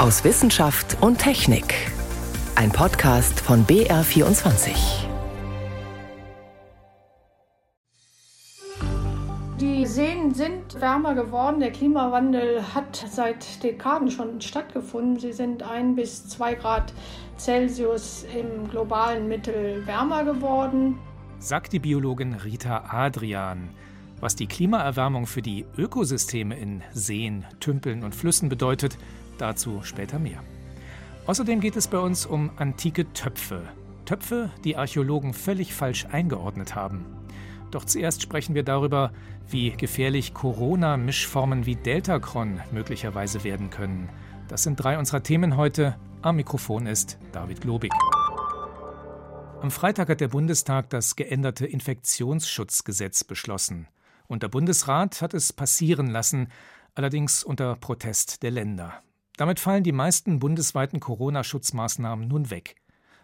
aus 0.00 0.24
Wissenschaft 0.24 0.96
und 1.02 1.18
Technik. 1.18 1.74
Ein 2.54 2.72
Podcast 2.72 3.38
von 3.38 3.66
BR24. 3.66 4.70
Die 9.60 9.84
Seen 9.84 10.32
sind 10.32 10.80
wärmer 10.80 11.14
geworden. 11.14 11.60
Der 11.60 11.70
Klimawandel 11.70 12.64
hat 12.74 13.04
seit 13.10 13.62
Dekaden 13.62 14.10
schon 14.10 14.40
stattgefunden. 14.40 15.18
Sie 15.18 15.34
sind 15.34 15.62
ein 15.62 15.96
bis 15.96 16.26
zwei 16.26 16.54
Grad 16.54 16.94
Celsius 17.36 18.24
im 18.34 18.70
globalen 18.70 19.28
Mittel 19.28 19.86
wärmer 19.86 20.24
geworden. 20.24 20.98
Sagt 21.40 21.74
die 21.74 21.78
Biologin 21.78 22.32
Rita 22.32 22.84
Adrian. 22.88 23.68
Was 24.20 24.34
die 24.34 24.46
Klimaerwärmung 24.46 25.26
für 25.26 25.42
die 25.42 25.66
Ökosysteme 25.76 26.58
in 26.58 26.82
Seen, 26.92 27.44
Tümpeln 27.58 28.02
und 28.02 28.14
Flüssen 28.14 28.48
bedeutet, 28.48 28.96
Dazu 29.40 29.80
später 29.82 30.18
mehr. 30.18 30.42
Außerdem 31.26 31.60
geht 31.60 31.76
es 31.76 31.88
bei 31.88 31.98
uns 31.98 32.26
um 32.26 32.50
antike 32.56 33.10
Töpfe. 33.14 33.62
Töpfe, 34.04 34.50
die 34.64 34.76
Archäologen 34.76 35.32
völlig 35.32 35.72
falsch 35.72 36.06
eingeordnet 36.10 36.74
haben. 36.74 37.06
Doch 37.70 37.84
zuerst 37.84 38.20
sprechen 38.20 38.54
wir 38.54 38.64
darüber, 38.64 39.12
wie 39.48 39.70
gefährlich 39.70 40.34
Corona-Mischformen 40.34 41.64
wie 41.64 41.76
Deltacron 41.76 42.60
möglicherweise 42.72 43.42
werden 43.44 43.70
können. 43.70 44.10
Das 44.48 44.64
sind 44.64 44.76
drei 44.76 44.98
unserer 44.98 45.22
Themen 45.22 45.56
heute. 45.56 45.96
Am 46.20 46.36
Mikrofon 46.36 46.86
ist 46.86 47.18
David 47.32 47.60
Globig. 47.60 47.92
Am 49.62 49.70
Freitag 49.70 50.08
hat 50.08 50.20
der 50.20 50.28
Bundestag 50.28 50.90
das 50.90 51.16
geänderte 51.16 51.66
Infektionsschutzgesetz 51.66 53.24
beschlossen. 53.24 53.86
Und 54.26 54.42
der 54.42 54.48
Bundesrat 54.48 55.22
hat 55.22 55.32
es 55.32 55.52
passieren 55.52 56.08
lassen, 56.08 56.48
allerdings 56.94 57.44
unter 57.44 57.76
Protest 57.76 58.42
der 58.42 58.50
Länder. 58.50 59.00
Damit 59.40 59.58
fallen 59.58 59.84
die 59.84 59.92
meisten 59.92 60.38
bundesweiten 60.38 61.00
Corona-Schutzmaßnahmen 61.00 62.28
nun 62.28 62.50
weg. 62.50 62.76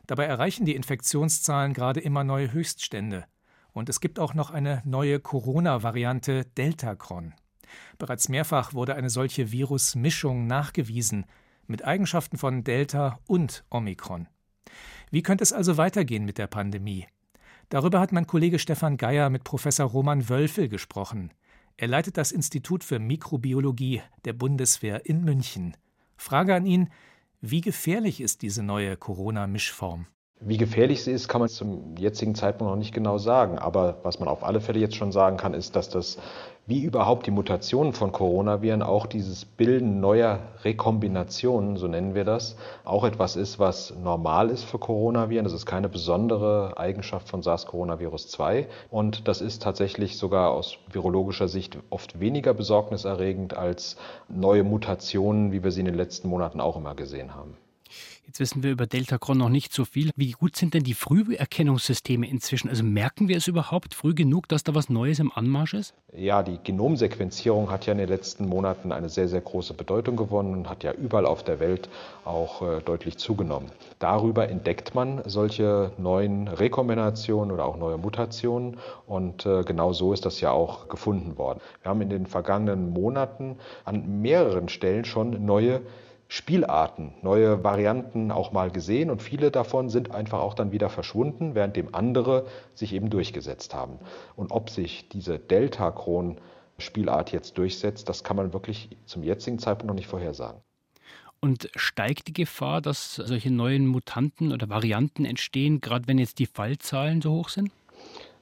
Dabei 0.07 0.25
erreichen 0.25 0.65
die 0.65 0.75
Infektionszahlen 0.75 1.75
gerade 1.75 2.01
immer 2.01 2.25
neue 2.25 2.55
Höchststände. 2.55 3.27
Und 3.75 3.91
es 3.91 4.01
gibt 4.01 4.19
auch 4.19 4.33
noch 4.33 4.51
eine 4.51 4.81
neue 4.87 5.21
Corona-Variante 5.21 6.47
Deltacron. 6.57 7.35
Bereits 7.99 8.31
mehrfach 8.31 8.73
wurde 8.73 8.95
eine 8.95 9.11
solche 9.11 9.53
Virusmischung 9.53 10.47
nachgewiesen, 10.47 11.27
mit 11.67 11.85
Eigenschaften 11.85 12.39
von 12.39 12.65
Delta 12.65 13.19
und 13.27 13.67
Omikron. 13.69 14.27
Wie 15.11 15.21
könnte 15.21 15.45
es 15.45 15.53
also 15.53 15.77
weitergehen 15.77 16.25
mit 16.25 16.39
der 16.39 16.47
Pandemie? 16.47 17.07
Darüber 17.69 18.01
hat 18.01 18.13
mein 18.13 18.27
Kollege 18.27 18.59
Stefan 18.59 18.97
Geier 18.97 19.29
mit 19.29 19.45
Professor 19.45 19.87
Roman 19.87 20.31
Wölfel 20.31 20.71
gesprochen. 20.71 21.35
Er 21.77 21.89
leitet 21.89 22.17
das 22.17 22.33
Institut 22.33 22.85
für 22.85 22.99
Mikrobiologie 22.99 24.01
der 24.25 24.33
Bundeswehr 24.33 25.05
in 25.05 25.23
München. 25.23 25.77
Frage 26.17 26.55
an 26.55 26.67
ihn, 26.67 26.91
wie 27.41 27.61
gefährlich 27.61 28.21
ist 28.21 28.43
diese 28.43 28.63
neue 28.63 28.97
Corona-Mischform? 28.97 30.07
Wie 30.41 30.59
gefährlich 30.59 31.03
sie 31.03 31.13
ist, 31.13 31.29
kann 31.29 31.41
man 31.41 31.49
zum 31.49 31.97
jetzigen 31.97 32.35
Zeitpunkt 32.35 32.71
noch 32.71 32.79
nicht 32.79 32.93
genau 32.93 33.17
sagen. 33.19 33.59
Aber 33.59 34.01
was 34.03 34.19
man 34.19 34.29
auf 34.29 34.45
alle 34.45 34.61
Fälle 34.61 34.79
jetzt 34.79 34.97
schon 34.97 35.13
sagen 35.13 35.37
kann, 35.39 35.55
ist, 35.55 35.77
dass 35.77 35.89
das 35.89 36.19
wie 36.67 36.83
überhaupt 36.83 37.27
die 37.27 37.31
Mutationen 37.31 37.93
von 37.93 38.11
Coronaviren 38.11 38.83
auch 38.83 39.07
dieses 39.07 39.45
Bilden 39.45 40.01
neuer 40.01 40.41
Rekombinationen, 40.65 41.77
so 41.77 41.87
nennen 41.87 42.15
wir 42.17 42.25
das, 42.25 42.57
auch 42.85 43.05
etwas 43.05 43.37
ist, 43.37 43.61
was 43.61 43.95
normal 44.03 44.51
ist 44.51 44.65
für 44.65 44.79
Coronaviren. 44.79 45.45
Das 45.45 45.53
ist 45.53 45.65
keine 45.65 45.89
besondere 45.89 46.77
Eigenschaft 46.77 47.29
von 47.29 47.43
SARS-Coronavirus 47.43 48.27
2 48.29 48.67
und 48.91 49.29
das 49.29 49.41
ist 49.41 49.63
tatsächlich 49.63 50.19
sogar 50.19 50.51
aus 50.51 50.79
virologischer 50.91 51.47
Sicht 51.47 51.79
oft 51.91 52.19
weniger 52.19 52.53
besorgniserregend 52.53 53.57
als 53.57 53.97
neue 54.29 54.65
Mutationen, 54.65 55.53
wie 55.53 55.63
wir 55.63 55.71
sie 55.71 55.81
in 55.81 55.87
den 55.87 55.95
letzten 55.95 56.29
Monaten 56.29 56.61
auch 56.61 56.77
immer 56.77 56.97
gesehen 56.97 57.35
haben. 57.37 57.57
Jetzt 58.27 58.41
wissen 58.41 58.63
wir 58.63 58.73
über 58.73 58.87
Deltacron 58.87 59.39
noch 59.39 59.49
nicht 59.49 59.73
so 59.73 59.85
viel. 59.85 60.11
Wie 60.17 60.33
gut 60.33 60.57
sind 60.57 60.75
denn 60.75 60.83
die 60.83 60.95
Früherkennungssysteme 60.95 62.29
inzwischen? 62.29 62.69
Also 62.69 62.83
merken 62.83 63.29
wir 63.29 63.37
es 63.37 63.47
überhaupt 63.47 63.95
früh 63.95 64.15
genug, 64.15 64.49
dass 64.49 64.65
da 64.65 64.75
was 64.75 64.89
Neues 64.89 65.19
im 65.19 65.31
Anmarsch 65.33 65.75
ist? 65.75 65.95
Ja, 66.13 66.43
die 66.43 66.59
Genomsequenzierung 66.63 67.71
hat 67.71 67.87
ja 67.87 67.93
in 67.93 67.99
den 67.99 68.09
letzten 68.09 68.49
Monaten 68.49 68.93
eine 68.93 69.09
sehr, 69.09 69.29
sehr 69.29 69.41
große 69.41 69.75
Bedeutung 69.75 70.17
gewonnen 70.17 70.55
und 70.55 70.69
hat 70.69 70.83
ja 70.83 70.93
überall 70.93 71.27
auf 71.27 71.45
der 71.45 71.61
Welt 71.61 71.89
auch 72.25 72.63
äh, 72.63 72.81
deutlich 72.81 73.19
zugenommen. 73.19 73.71
Darüber 73.99 74.49
entdeckt 74.49 74.95
man 74.95 75.23
solche 75.27 75.93
neuen 75.99 76.49
Rekombinationen 76.49 77.53
oder 77.53 77.67
auch 77.67 77.77
neue 77.77 77.99
Mutationen 77.99 78.79
und 79.07 79.47
äh, 79.47 79.63
genau 79.63 79.93
so 79.93 80.13
ist 80.13 80.25
das 80.25 80.41
ja 80.41 80.51
auch 80.51 80.89
gefunden 80.89 81.39
worden. 81.39 81.61
Wir 81.83 81.91
haben 81.91 82.01
in 82.01 82.11
den 82.11 82.27
vergangenen 82.27 82.91
Monaten 82.91 83.57
an 83.85 84.21
mehreren 84.23 84.69
Stellen 84.69 85.05
schon 85.05 85.45
neue 85.45 85.83
Spielarten, 86.29 87.15
neue 87.23 87.63
Varianten 87.63 88.33
auch 88.33 88.51
mal 88.51 88.71
gesehen 88.71 89.11
und 89.11 89.23
viele 89.23 89.53
davon 89.53 89.89
sind 89.89 90.11
einfach 90.11 90.41
auch 90.41 90.55
dann 90.55 90.73
wieder 90.73 90.91
verschwunden, 90.91 91.55
währenddem 91.55 91.95
andere 91.95 92.47
sich 92.75 92.93
eben 92.93 93.11
durchgesetzt 93.11 93.75
haben. 93.75 93.99
Und 94.35 94.51
ob 94.51 94.71
sich 94.71 95.09
diese 95.09 95.39
Delta-Kron-Spielart 95.39 97.31
jetzt 97.31 97.59
durchsetzt, 97.59 98.09
das 98.09 98.25
kann 98.25 98.37
man 98.37 98.53
wirklich 98.53 98.91
zum 99.07 99.23
jetzigen 99.23 99.61
Zeitpunkt 99.61 99.87
noch 99.87 99.95
nicht 99.95 100.09
vorhersagen. 100.09 100.61
Und 101.39 101.71
steigt 101.77 102.27
die 102.27 102.33
Gefahr, 102.33 102.81
dass 102.81 103.15
solche 103.15 103.53
neuen 103.53 103.87
Mutanten 103.87 104.53
oder 104.53 104.69
Varianten 104.69 105.25
entstehen, 105.25 105.81
gerade 105.81 106.09
wenn 106.09 106.19
jetzt 106.19 106.41
die 106.41 106.47
Fallzahlen 106.47 107.23
so 107.23 107.31
hoch 107.31 107.51
sind? 107.51 107.71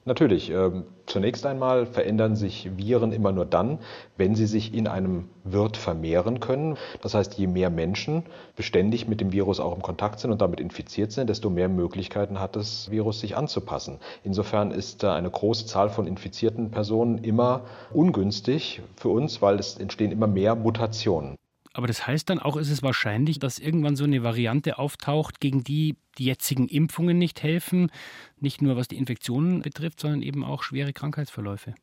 Natürlich. 0.07 0.51
Ähm, 0.51 0.83
zunächst 1.07 1.47
einmal 1.47 1.87
verändern 1.87 2.35
sich 2.35 2.77
Viren 2.77 3.11
immer 3.11 3.31
nur 3.31 3.45
dann, 3.45 3.79
wenn 4.17 4.35
sie 4.35 4.45
sich 4.45 4.71
in 4.71 4.87
einem 4.87 5.29
Wirt 5.43 5.77
vermehren 5.77 6.39
können. 6.39 6.77
Das 7.01 7.15
heißt, 7.15 7.39
je 7.39 7.47
mehr 7.47 7.71
Menschen 7.71 8.23
beständig 8.55 9.07
mit 9.07 9.19
dem 9.19 9.31
Virus 9.31 9.59
auch 9.59 9.75
im 9.75 9.81
Kontakt 9.81 10.19
sind 10.19 10.29
und 10.31 10.41
damit 10.41 10.59
infiziert 10.59 11.11
sind, 11.11 11.27
desto 11.27 11.49
mehr 11.49 11.69
Möglichkeiten 11.69 12.39
hat 12.39 12.55
das 12.55 12.91
Virus, 12.91 13.19
sich 13.19 13.35
anzupassen. 13.35 13.99
Insofern 14.23 14.69
ist 14.69 15.03
eine 15.03 15.31
große 15.31 15.65
Zahl 15.65 15.89
von 15.89 16.05
infizierten 16.05 16.69
Personen 16.69 17.23
immer 17.23 17.61
ungünstig 17.91 18.83
für 18.95 19.09
uns, 19.09 19.41
weil 19.41 19.57
es 19.57 19.77
entstehen 19.77 20.11
immer 20.11 20.27
mehr 20.27 20.53
Mutationen. 20.53 21.35
Aber 21.75 21.87
das 21.87 22.07
heißt 22.07 22.29
dann 22.29 22.39
auch, 22.39 22.55
ist 22.55 22.69
es 22.69 22.83
wahrscheinlich, 22.83 23.37
dass 23.37 23.59
irgendwann 23.59 23.97
so 23.97 24.05
eine 24.05 24.23
Variante 24.23 24.79
auftaucht, 24.79 25.41
gegen 25.41 25.65
die 25.65 25.97
die 26.17 26.23
jetzigen 26.23 26.69
Impfungen 26.69 27.17
nicht 27.17 27.43
helfen, 27.43 27.91
nicht 28.39 28.61
nur 28.61 28.77
was 28.77 28.87
die 28.87 28.95
Infektionen 28.95 29.61
betrifft, 29.61 29.99
sondern 29.99 30.21
eben 30.21 30.45
auch 30.45 30.63
schwere 30.63 30.93
Krankheitsverläufe. 30.93 31.75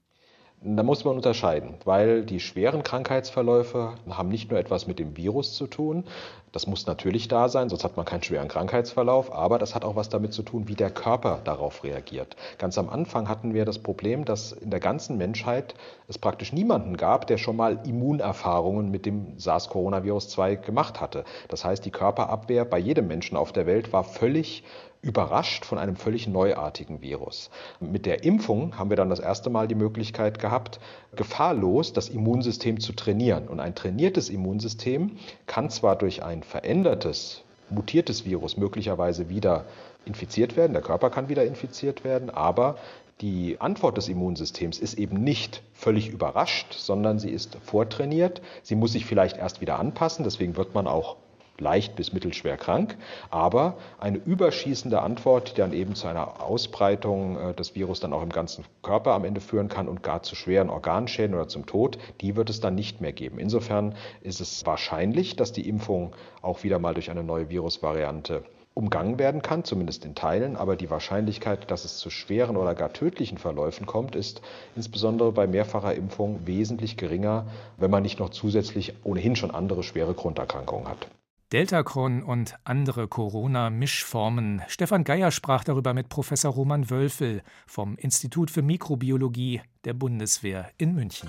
Da 0.65 0.85
muss 0.85 1.05
man 1.05 1.17
unterscheiden, 1.17 1.75
weil 1.85 2.25
die 2.25 2.39
schweren 2.39 2.85
Krankheitsverläufe 2.85 3.95
haben 4.09 4.29
nicht 4.29 4.51
nur 4.51 4.61
etwas 4.61 4.87
mit 4.87 5.01
dem 5.01 5.17
Virus 5.17 5.55
zu 5.55 5.67
tun, 5.67 6.05
das 6.53 6.67
muss 6.67 6.87
natürlich 6.87 7.29
da 7.29 7.49
sein, 7.49 7.71
sonst 7.71 7.83
hat 7.83 7.97
man 7.97 8.05
keinen 8.05 8.23
schweren 8.23 8.47
Krankheitsverlauf, 8.47 9.33
aber 9.33 9.59
das 9.59 9.75
hat 9.75 9.85
auch 9.85 9.97
was 9.97 10.11
damit 10.11 10.35
zu 10.35 10.43
tun, 10.43 10.69
wie 10.69 10.75
der 10.75 10.91
Körper 10.91 11.41
darauf 11.43 11.83
reagiert. 11.83 12.37
Ganz 12.59 12.77
am 12.77 12.91
Anfang 12.91 13.29
hatten 13.29 13.55
wir 13.55 13.65
das 13.65 13.79
Problem, 13.79 14.27
dass 14.27 14.53
in 14.53 14.71
der 14.71 14.79
ganzen 14.79 15.17
Menschheit 15.17 15.75
es 16.09 16.19
praktisch 16.19 16.53
niemanden 16.53 16.99
gab, 16.99 17.27
der 17.27 17.39
schon 17.39 17.57
mal 17.57 17.81
Immunerfahrungen 17.87 18.91
mit 18.91 19.07
dem 19.07 19.39
SARS-Coronavirus 19.39 20.29
2 20.29 20.57
gemacht 20.57 21.01
hatte. 21.01 21.25
Das 21.49 21.65
heißt, 21.65 21.85
die 21.87 21.91
Körperabwehr 21.91 22.67
bei 22.67 22.79
jedem 22.79 23.09
Menschen 23.09 23.37
auf 23.37 23.53
der 23.53 23.67
Welt 23.67 23.93
war 23.95 24.05
völlig 24.05 24.63
überrascht 25.03 25.65
von 25.65 25.79
einem 25.79 25.97
völlig 25.97 26.29
neuartigen 26.29 27.03
Virus. 27.03 27.51
Mit 27.81 28.07
der 28.07 28.23
Impfung 28.23 28.79
haben 28.79 28.89
wir 28.89 28.97
dann 28.97 29.11
das 29.11 29.19
erste 29.19 29.51
Mal 29.51 29.67
die 29.67 29.75
Möglichkeit 29.75 30.39
gehabt, 30.39 30.79
gefahrlos 31.17 31.93
das 31.93 32.09
Immunsystem 32.09 32.79
zu 32.79 32.93
trainieren. 32.93 33.49
Und 33.49 33.59
ein 33.59 33.75
trainiertes 33.75 34.31
Immunsystem 34.31 35.17
kann 35.47 35.71
zwar 35.71 35.97
durch 35.97 36.23
ein 36.23 36.45
verändertes, 36.45 37.43
mutiertes 37.69 38.25
Virus 38.25 38.57
möglicherweise 38.57 39.29
wieder 39.29 39.65
infiziert 40.05 40.57
werden, 40.57 40.73
der 40.73 40.83
Körper 40.83 41.11
kann 41.11 41.29
wieder 41.29 41.45
infiziert 41.45 42.05
werden, 42.05 42.31
aber 42.31 42.77
die 43.21 43.61
Antwort 43.61 43.97
des 43.97 44.09
Immunsystems 44.09 44.79
ist 44.79 44.95
eben 44.95 45.23
nicht 45.23 45.63
völlig 45.75 46.09
überrascht, 46.09 46.75
sondern 46.75 47.19
sie 47.21 47.31
ist 47.31 47.57
vortrainiert. 47.63 48.43
Sie 48.63 48.75
muss 48.75 48.93
sich 48.93 49.07
vielleicht 49.07 49.37
erst 49.37 49.61
wieder 49.61 49.79
anpassen, 49.79 50.25
deswegen 50.25 50.57
wird 50.57 50.75
man 50.75 50.89
auch 50.89 51.17
leicht 51.63 51.97
bis 51.97 52.13
mittelschwer 52.13 52.57
krank, 52.57 52.97
aber 53.31 53.77
eine 53.99 54.19
überschießende 54.19 55.01
Antwort, 55.01 55.53
die 55.53 55.61
dann 55.61 55.73
eben 55.73 55.95
zu 55.95 56.09
einer 56.09 56.43
Ausbreitung 56.43 57.39
äh, 57.39 57.55
des 57.55 57.75
Virus 57.75 58.01
dann 58.01 58.13
auch 58.13 58.23
im 58.23 58.31
ganzen 58.31 58.65
Körper 58.83 59.13
am 59.13 59.25
Ende 59.25 59.41
führen 59.41 59.69
kann 59.69 59.89
und 59.89 60.03
gar 60.03 60.23
zu 60.23 60.35
schweren 60.35 60.69
Organschäden 60.69 61.35
oder 61.35 61.49
zum 61.49 61.67
Tod, 61.67 61.99
die 62.21 62.37
wird 62.37 62.51
es 62.51 62.61
dann 62.61 62.75
nicht 62.75 63.01
mehr 63.01 63.13
geben. 63.13 63.39
Insofern 63.39 63.95
ist 64.21 64.41
es 64.41 64.67
wahrscheinlich, 64.67 65.37
dass 65.37 65.53
die 65.53 65.69
Impfung 65.69 66.15
auch 66.43 66.65
wieder 66.65 66.79
mal 66.79 66.95
durch 66.95 67.11
eine 67.11 67.23
neue 67.23 67.49
Virusvariante 67.49 68.43
umgangen 68.75 69.19
werden 69.19 69.43
kann, 69.43 69.65
zumindest 69.65 70.05
in 70.05 70.15
Teilen, 70.15 70.57
aber 70.57 70.77
die 70.77 70.91
Wahrscheinlichkeit, 70.91 71.71
dass 71.71 71.85
es 71.85 71.99
zu 71.99 72.09
schweren 72.11 72.57
oder 72.57 72.75
gar 72.75 72.93
tödlichen 72.93 73.39
Verläufen 73.39 73.87
kommt, 73.87 74.17
ist 74.17 74.41
insbesondere 74.77 75.33
bei 75.33 75.47
mehrfacher 75.47 75.95
Impfung 75.95 76.47
wesentlich 76.47 76.97
geringer, 76.97 77.47
wenn 77.77 77.91
man 77.91 78.03
nicht 78.03 78.19
noch 78.19 78.31
zusätzlich 78.31 78.95
ohnehin 79.05 79.37
schon 79.37 79.51
andere 79.51 79.83
schwere 79.83 80.15
Grunderkrankungen 80.15 80.89
hat. 80.89 81.07
Deltacron 81.53 82.23
und 82.23 82.55
andere 82.65 83.09
Corona-Mischformen. 83.09 84.63
Stefan 84.69 85.05
Geier 85.05 85.31
sprach 85.31 85.65
darüber 85.65 85.93
mit 85.93 86.09
Professor 86.09 86.51
Roman 86.51 86.89
Wölfel 86.89 87.43
vom 87.67 87.97
Institut 87.97 88.51
für 88.51 88.63
Mikrobiologie 88.63 89.61
der 89.85 89.93
Bundeswehr 89.93 90.71
in 90.79 90.95
München. 90.95 91.29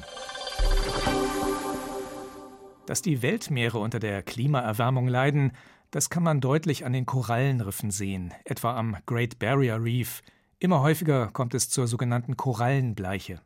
Dass 2.85 3.01
die 3.01 3.21
Weltmeere 3.21 3.79
unter 3.79 3.99
der 3.99 4.23
Klimaerwärmung 4.23 5.09
leiden, 5.09 5.51
das 5.91 6.09
kann 6.09 6.23
man 6.23 6.39
deutlich 6.39 6.85
an 6.85 6.93
den 6.93 7.05
Korallenriffen 7.05 7.91
sehen, 7.91 8.33
etwa 8.45 8.77
am 8.77 8.95
Great 9.05 9.39
Barrier 9.39 9.83
Reef. 9.83 10.21
Immer 10.57 10.79
häufiger 10.79 11.27
kommt 11.27 11.53
es 11.53 11.69
zur 11.69 11.87
sogenannten 11.87 12.37
Korallenbleiche. 12.37 13.41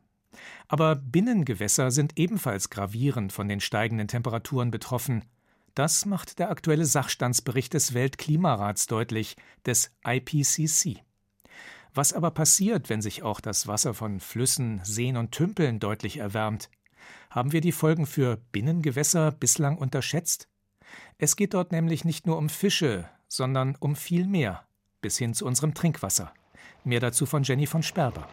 Aber 0.68 0.94
Binnengewässer 0.94 1.90
sind 1.90 2.16
ebenfalls 2.16 2.70
gravierend 2.70 3.32
von 3.32 3.48
den 3.48 3.58
steigenden 3.58 4.06
Temperaturen 4.06 4.70
betroffen. 4.70 5.24
Das 5.78 6.06
macht 6.06 6.40
der 6.40 6.50
aktuelle 6.50 6.84
Sachstandsbericht 6.84 7.72
des 7.72 7.94
Weltklimarats 7.94 8.88
deutlich, 8.88 9.36
des 9.64 9.92
IPCC. 10.04 11.04
Was 11.94 12.12
aber 12.12 12.32
passiert, 12.32 12.90
wenn 12.90 13.00
sich 13.00 13.22
auch 13.22 13.40
das 13.40 13.68
Wasser 13.68 13.94
von 13.94 14.18
Flüssen, 14.18 14.80
Seen 14.82 15.16
und 15.16 15.30
Tümpeln 15.30 15.78
deutlich 15.78 16.16
erwärmt? 16.16 16.68
Haben 17.30 17.52
wir 17.52 17.60
die 17.60 17.70
Folgen 17.70 18.06
für 18.06 18.38
Binnengewässer 18.50 19.30
bislang 19.30 19.78
unterschätzt? 19.78 20.48
Es 21.16 21.36
geht 21.36 21.54
dort 21.54 21.70
nämlich 21.70 22.04
nicht 22.04 22.26
nur 22.26 22.38
um 22.38 22.48
Fische, 22.48 23.08
sondern 23.28 23.76
um 23.78 23.94
viel 23.94 24.26
mehr, 24.26 24.64
bis 25.00 25.16
hin 25.16 25.32
zu 25.32 25.46
unserem 25.46 25.74
Trinkwasser. 25.74 26.34
Mehr 26.82 26.98
dazu 26.98 27.24
von 27.24 27.44
Jenny 27.44 27.66
von 27.66 27.84
Sperber. 27.84 28.26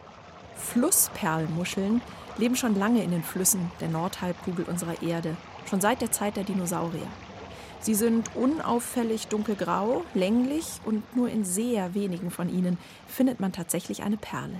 Flussperlmuscheln 0.56 2.02
leben 2.38 2.56
schon 2.56 2.74
lange 2.74 3.04
in 3.04 3.12
den 3.12 3.22
Flüssen 3.22 3.70
der 3.78 3.88
Nordhalbkugel 3.88 4.64
unserer 4.64 5.00
Erde, 5.00 5.36
schon 5.70 5.80
seit 5.80 6.00
der 6.00 6.10
Zeit 6.10 6.36
der 6.36 6.42
Dinosaurier. 6.42 7.06
Sie 7.80 7.94
sind 7.94 8.34
unauffällig 8.34 9.28
dunkelgrau, 9.28 10.04
länglich 10.14 10.80
und 10.84 11.16
nur 11.16 11.28
in 11.28 11.44
sehr 11.44 11.94
wenigen 11.94 12.30
von 12.30 12.48
ihnen 12.48 12.78
findet 13.06 13.38
man 13.38 13.52
tatsächlich 13.52 14.02
eine 14.02 14.16
Perle. 14.16 14.58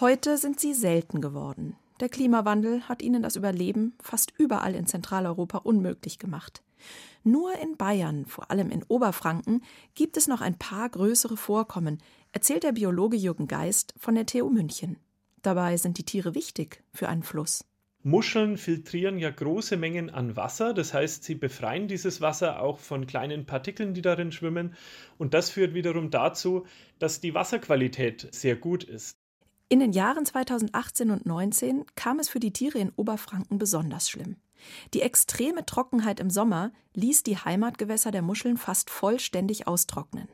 Heute 0.00 0.36
sind 0.38 0.58
sie 0.58 0.74
selten 0.74 1.20
geworden. 1.20 1.76
Der 2.00 2.08
Klimawandel 2.08 2.88
hat 2.88 3.02
ihnen 3.02 3.22
das 3.22 3.36
Überleben 3.36 3.94
fast 4.02 4.32
überall 4.36 4.74
in 4.74 4.86
Zentraleuropa 4.86 5.58
unmöglich 5.58 6.18
gemacht. 6.18 6.62
Nur 7.22 7.56
in 7.60 7.76
Bayern, 7.76 8.26
vor 8.26 8.50
allem 8.50 8.70
in 8.70 8.82
Oberfranken, 8.82 9.62
gibt 9.94 10.16
es 10.16 10.26
noch 10.26 10.40
ein 10.40 10.58
paar 10.58 10.88
größere 10.88 11.36
Vorkommen, 11.36 12.02
erzählt 12.32 12.64
der 12.64 12.72
Biologe 12.72 13.16
Jürgen 13.16 13.46
Geist 13.46 13.94
von 13.96 14.16
der 14.16 14.26
TU 14.26 14.50
München. 14.50 14.98
Dabei 15.40 15.76
sind 15.76 15.98
die 15.98 16.04
Tiere 16.04 16.34
wichtig 16.34 16.82
für 16.92 17.08
einen 17.08 17.22
Fluss. 17.22 17.64
Muscheln 18.06 18.58
filtrieren 18.58 19.18
ja 19.18 19.30
große 19.30 19.78
Mengen 19.78 20.10
an 20.10 20.36
Wasser, 20.36 20.74
das 20.74 20.92
heißt, 20.92 21.24
sie 21.24 21.34
befreien 21.34 21.88
dieses 21.88 22.20
Wasser 22.20 22.60
auch 22.60 22.78
von 22.78 23.06
kleinen 23.06 23.46
Partikeln, 23.46 23.94
die 23.94 24.02
darin 24.02 24.30
schwimmen, 24.30 24.74
und 25.16 25.32
das 25.32 25.48
führt 25.48 25.72
wiederum 25.72 26.10
dazu, 26.10 26.66
dass 26.98 27.22
die 27.22 27.32
Wasserqualität 27.32 28.28
sehr 28.30 28.56
gut 28.56 28.84
ist. 28.84 29.16
In 29.70 29.80
den 29.80 29.92
Jahren 29.92 30.26
2018 30.26 31.10
und 31.10 31.22
2019 31.22 31.86
kam 31.94 32.18
es 32.18 32.28
für 32.28 32.40
die 32.40 32.52
Tiere 32.52 32.78
in 32.78 32.92
Oberfranken 32.94 33.58
besonders 33.58 34.10
schlimm. 34.10 34.36
Die 34.92 35.00
extreme 35.00 35.64
Trockenheit 35.64 36.20
im 36.20 36.28
Sommer 36.28 36.72
ließ 36.92 37.22
die 37.22 37.38
Heimatgewässer 37.38 38.10
der 38.10 38.22
Muscheln 38.22 38.58
fast 38.58 38.90
vollständig 38.90 39.66
austrocknen. 39.66 40.28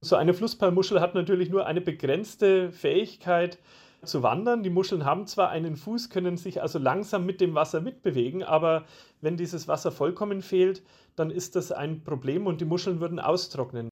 So 0.00 0.16
eine 0.16 0.32
Flussperlmuschel 0.32 1.00
hat 1.00 1.14
natürlich 1.14 1.50
nur 1.50 1.66
eine 1.66 1.82
begrenzte 1.82 2.72
Fähigkeit 2.72 3.58
zu 4.04 4.22
wandern. 4.22 4.62
Die 4.62 4.70
Muscheln 4.70 5.04
haben 5.04 5.26
zwar 5.26 5.50
einen 5.50 5.76
Fuß, 5.76 6.10
können 6.10 6.36
sich 6.36 6.60
also 6.62 6.78
langsam 6.78 7.24
mit 7.24 7.40
dem 7.40 7.54
Wasser 7.54 7.80
mitbewegen, 7.80 8.42
aber 8.42 8.84
wenn 9.20 9.36
dieses 9.36 9.68
Wasser 9.68 9.92
vollkommen 9.92 10.42
fehlt, 10.42 10.82
dann 11.16 11.30
ist 11.30 11.56
das 11.56 11.72
ein 11.72 12.02
Problem 12.02 12.46
und 12.46 12.60
die 12.60 12.64
Muscheln 12.64 13.00
würden 13.00 13.20
austrocknen. 13.20 13.88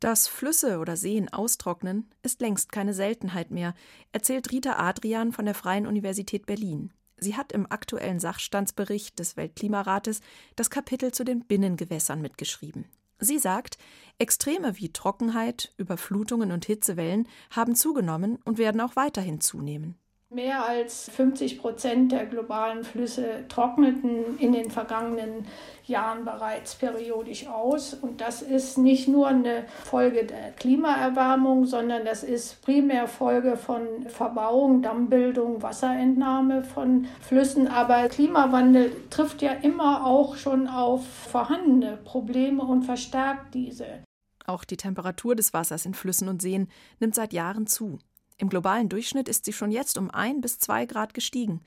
Dass 0.00 0.26
Flüsse 0.26 0.78
oder 0.78 0.96
Seen 0.96 1.32
austrocknen, 1.32 2.10
ist 2.22 2.40
längst 2.40 2.72
keine 2.72 2.92
Seltenheit 2.92 3.50
mehr, 3.50 3.74
erzählt 4.10 4.50
Rita 4.50 4.74
Adrian 4.78 5.32
von 5.32 5.44
der 5.44 5.54
Freien 5.54 5.86
Universität 5.86 6.46
Berlin. 6.46 6.92
Sie 7.18 7.36
hat 7.36 7.52
im 7.52 7.70
aktuellen 7.70 8.18
Sachstandsbericht 8.18 9.18
des 9.20 9.36
Weltklimarates 9.36 10.20
das 10.56 10.70
Kapitel 10.70 11.12
zu 11.12 11.24
den 11.24 11.44
Binnengewässern 11.46 12.20
mitgeschrieben. 12.20 12.86
Sie 13.24 13.38
sagt, 13.38 13.78
Extreme 14.18 14.78
wie 14.78 14.92
Trockenheit, 14.92 15.72
Überflutungen 15.76 16.50
und 16.50 16.64
Hitzewellen 16.64 17.28
haben 17.50 17.76
zugenommen 17.76 18.40
und 18.44 18.58
werden 18.58 18.80
auch 18.80 18.96
weiterhin 18.96 19.40
zunehmen. 19.40 19.96
Mehr 20.34 20.66
als 20.66 21.10
50 21.10 21.60
Prozent 21.60 22.12
der 22.12 22.24
globalen 22.24 22.84
Flüsse 22.84 23.44
trockneten 23.50 24.38
in 24.38 24.52
den 24.52 24.70
vergangenen 24.70 25.46
Jahren 25.84 26.24
bereits 26.24 26.74
periodisch 26.74 27.46
aus. 27.48 27.92
Und 27.92 28.22
das 28.22 28.40
ist 28.40 28.78
nicht 28.78 29.08
nur 29.08 29.28
eine 29.28 29.66
Folge 29.84 30.24
der 30.24 30.52
Klimaerwärmung, 30.52 31.66
sondern 31.66 32.06
das 32.06 32.22
ist 32.22 32.62
primär 32.62 33.08
Folge 33.08 33.58
von 33.58 34.08
Verbauung, 34.08 34.80
Dammbildung, 34.80 35.60
Wasserentnahme 35.60 36.64
von 36.64 37.06
Flüssen. 37.20 37.68
Aber 37.68 38.08
Klimawandel 38.08 38.90
trifft 39.10 39.42
ja 39.42 39.52
immer 39.52 40.06
auch 40.06 40.36
schon 40.36 40.66
auf 40.66 41.06
vorhandene 41.06 41.98
Probleme 42.04 42.62
und 42.62 42.84
verstärkt 42.84 43.52
diese. 43.52 44.02
Auch 44.46 44.64
die 44.64 44.78
Temperatur 44.78 45.36
des 45.36 45.52
Wassers 45.52 45.84
in 45.84 45.92
Flüssen 45.92 46.28
und 46.28 46.40
Seen 46.40 46.68
nimmt 47.00 47.14
seit 47.14 47.34
Jahren 47.34 47.66
zu. 47.66 47.98
Im 48.42 48.48
globalen 48.48 48.88
Durchschnitt 48.88 49.28
ist 49.28 49.44
sie 49.44 49.52
schon 49.52 49.70
jetzt 49.70 49.96
um 49.96 50.10
ein 50.10 50.40
bis 50.40 50.58
zwei 50.58 50.84
Grad 50.84 51.14
gestiegen. 51.14 51.60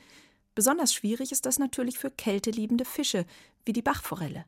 Besonders 0.56 0.94
schwierig 0.94 1.32
ist 1.32 1.46
das 1.46 1.58
natürlich 1.58 1.98
für 1.98 2.12
kälteliebende 2.12 2.84
Fische, 2.84 3.24
wie 3.64 3.72
die 3.72 3.82
Bachforelle. 3.82 4.44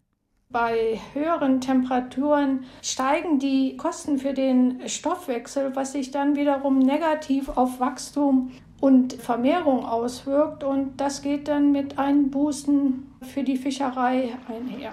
Bei 0.49 0.99
höheren 1.13 1.61
Temperaturen 1.61 2.65
steigen 2.81 3.39
die 3.39 3.77
Kosten 3.77 4.17
für 4.17 4.33
den 4.33 4.89
Stoffwechsel, 4.89 5.73
was 5.77 5.93
sich 5.93 6.11
dann 6.11 6.35
wiederum 6.35 6.79
negativ 6.79 7.47
auf 7.47 7.79
Wachstum 7.79 8.51
und 8.81 9.13
Vermehrung 9.13 9.85
auswirkt. 9.85 10.65
Und 10.65 10.97
das 10.97 11.21
geht 11.21 11.47
dann 11.47 11.71
mit 11.71 11.97
Einbußen 11.97 13.09
für 13.21 13.43
die 13.43 13.55
Fischerei 13.55 14.35
einher. 14.49 14.91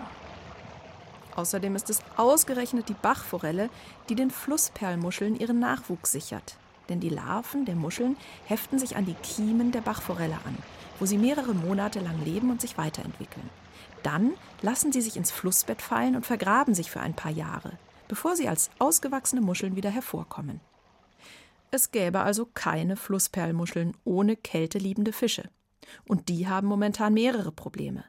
Außerdem 1.35 1.75
ist 1.75 1.91
es 1.91 2.01
ausgerechnet 2.17 2.89
die 2.89 2.95
Bachforelle, 2.95 3.71
die 4.09 4.15
den 4.15 4.31
Flussperlmuscheln 4.31 5.35
ihren 5.35 5.59
Nachwuchs 5.59 6.13
sichert 6.13 6.59
denn 6.89 7.01
die 7.01 7.09
Larven 7.09 7.65
der 7.65 7.75
Muscheln 7.75 8.17
heften 8.45 8.79
sich 8.79 8.97
an 8.97 9.07
die 9.07 9.15
Kiemen 9.15 9.73
der 9.73 9.81
Bachforelle 9.81 10.39
an, 10.45 10.57
wo 10.99 11.07
sie 11.07 11.19
mehrere 11.19 11.55
Monate 11.55 12.01
lang 12.01 12.23
leben 12.25 12.51
und 12.51 12.61
sich 12.61 12.79
weiterentwickeln. 12.79 13.49
Dann 14.03 14.33
lassen 14.63 14.93
sie 14.93 15.01
sich 15.01 15.17
ins 15.17 15.31
Flussbett 15.31 15.81
fallen 15.81 16.17
und 16.17 16.27
vergraben 16.27 16.75
sich 16.75 16.91
für 16.91 17.01
ein 17.01 17.15
paar 17.15 17.33
Jahre, 17.33 17.73
bevor 18.09 18.37
sie 18.37 18.49
als 18.49 18.71
ausgewachsene 18.79 19.41
Muscheln 19.41 19.77
wieder 19.77 19.91
hervorkommen. 19.91 20.61
Es 21.71 21.91
gäbe 21.91 22.21
also 22.21 22.47
keine 22.47 22.97
Flussperlmuscheln 22.97 23.97
ohne 24.05 24.37
kälteliebende 24.37 25.13
Fische. 25.13 25.51
Und 26.07 26.29
die 26.29 26.47
haben 26.47 26.69
momentan 26.69 27.15
mehrere 27.15 27.51
Probleme. 27.51 28.05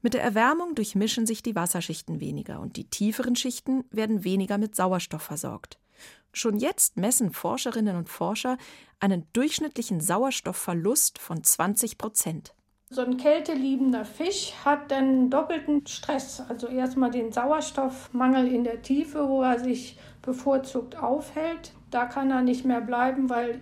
Mit 0.00 0.14
der 0.14 0.22
Erwärmung 0.22 0.74
durchmischen 0.74 1.26
sich 1.26 1.42
die 1.42 1.54
Wasserschichten 1.54 2.20
weniger 2.20 2.60
und 2.60 2.76
die 2.76 2.84
tieferen 2.84 3.36
Schichten 3.36 3.84
werden 3.90 4.24
weniger 4.24 4.56
mit 4.56 4.74
Sauerstoff 4.76 5.22
versorgt. 5.22 5.78
Schon 6.32 6.58
jetzt 6.58 6.96
messen 6.96 7.32
Forscherinnen 7.32 7.96
und 7.96 8.08
Forscher 8.08 8.58
einen 9.00 9.26
durchschnittlichen 9.32 10.00
Sauerstoffverlust 10.00 11.18
von 11.18 11.42
20 11.42 11.98
Prozent. 11.98 12.54
So 12.90 13.02
ein 13.02 13.18
kälteliebender 13.18 14.06
Fisch 14.06 14.54
hat 14.64 14.90
dann 14.90 15.28
doppelten 15.28 15.86
Stress. 15.86 16.42
Also 16.48 16.68
erstmal 16.68 17.10
den 17.10 17.32
Sauerstoffmangel 17.32 18.48
in 18.48 18.64
der 18.64 18.80
Tiefe, 18.80 19.28
wo 19.28 19.42
er 19.42 19.58
sich 19.58 19.98
bevorzugt 20.22 20.96
aufhält. 20.96 21.72
Da 21.90 22.06
kann 22.06 22.30
er 22.30 22.40
nicht 22.40 22.64
mehr 22.64 22.80
bleiben, 22.80 23.28
weil, 23.28 23.60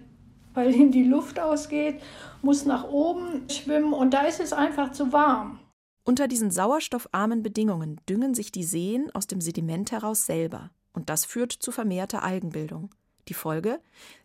weil 0.55 0.73
ihm 0.73 0.93
die 0.93 1.03
Luft 1.03 1.41
ausgeht, 1.41 2.01
muss 2.43 2.65
nach 2.67 2.85
oben 2.85 3.49
schwimmen 3.51 3.93
und 3.93 4.15
da 4.15 4.23
ist 4.23 4.39
es 4.41 4.53
einfach 4.53 4.93
zu 4.93 5.13
warm. 5.13 5.59
Unter 6.05 6.29
diesen 6.29 6.53
sauerstoffarmen 6.53 7.43
Bedingungen 7.43 8.01
düngen 8.09 8.33
sich 8.33 8.53
die 8.53 8.63
Seen 8.63 9.11
aus 9.13 9.27
dem 9.27 9.41
Sediment 9.41 9.91
heraus 9.91 10.25
selber. 10.25 10.71
Und 10.97 11.11
das 11.11 11.27
führt 11.27 11.53
zu 11.53 11.73
vermehrter 11.73 12.23
Algenbildung. 12.23 12.89
Die 13.29 13.35
Folge? 13.35 13.81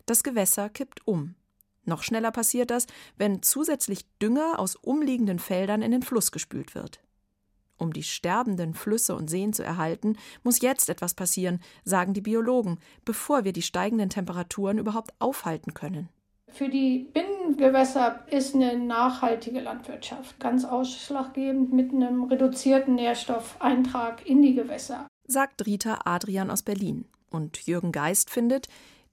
Das 0.06 0.22
Gewässer 0.22 0.70
kippt 0.70 1.06
um. 1.06 1.34
Noch 1.84 2.02
schneller 2.02 2.30
passiert 2.30 2.70
das, 2.70 2.86
wenn 3.18 3.42
zusätzlich 3.42 4.06
Dünger 4.22 4.58
aus 4.58 4.76
umliegenden 4.76 5.38
Feldern 5.38 5.82
in 5.82 5.90
den 5.90 6.02
Fluss 6.02 6.32
gespült 6.32 6.74
wird. 6.74 7.00
Um 7.76 7.92
die 7.92 8.02
sterbenden 8.02 8.72
Flüsse 8.72 9.14
und 9.14 9.28
Seen 9.28 9.52
zu 9.52 9.62
erhalten, 9.62 10.16
muss 10.44 10.62
jetzt 10.62 10.88
etwas 10.88 11.12
passieren, 11.12 11.60
sagen 11.84 12.14
die 12.14 12.20
Biologen, 12.22 12.78
bevor 13.04 13.44
wir 13.44 13.52
die 13.52 13.60
steigenden 13.60 14.08
Temperaturen 14.08 14.78
überhaupt 14.78 15.12
aufhalten 15.18 15.74
können. 15.74 16.08
Für 16.48 16.70
die 16.70 17.10
Binnengewässer 17.12 18.24
ist 18.30 18.54
eine 18.54 18.78
nachhaltige 18.78 19.60
Landwirtschaft 19.60 20.40
ganz 20.40 20.64
ausschlaggebend 20.64 21.72
mit 21.72 21.92
einem 21.92 22.24
reduzierten 22.24 22.94
Nährstoffeintrag 22.94 24.26
in 24.26 24.40
die 24.40 24.54
Gewässer 24.54 25.06
sagt 25.26 25.66
Rita 25.66 26.00
Adrian 26.04 26.50
aus 26.50 26.62
Berlin. 26.62 27.04
Und 27.30 27.66
Jürgen 27.66 27.92
Geist 27.92 28.30
findet, 28.30 28.68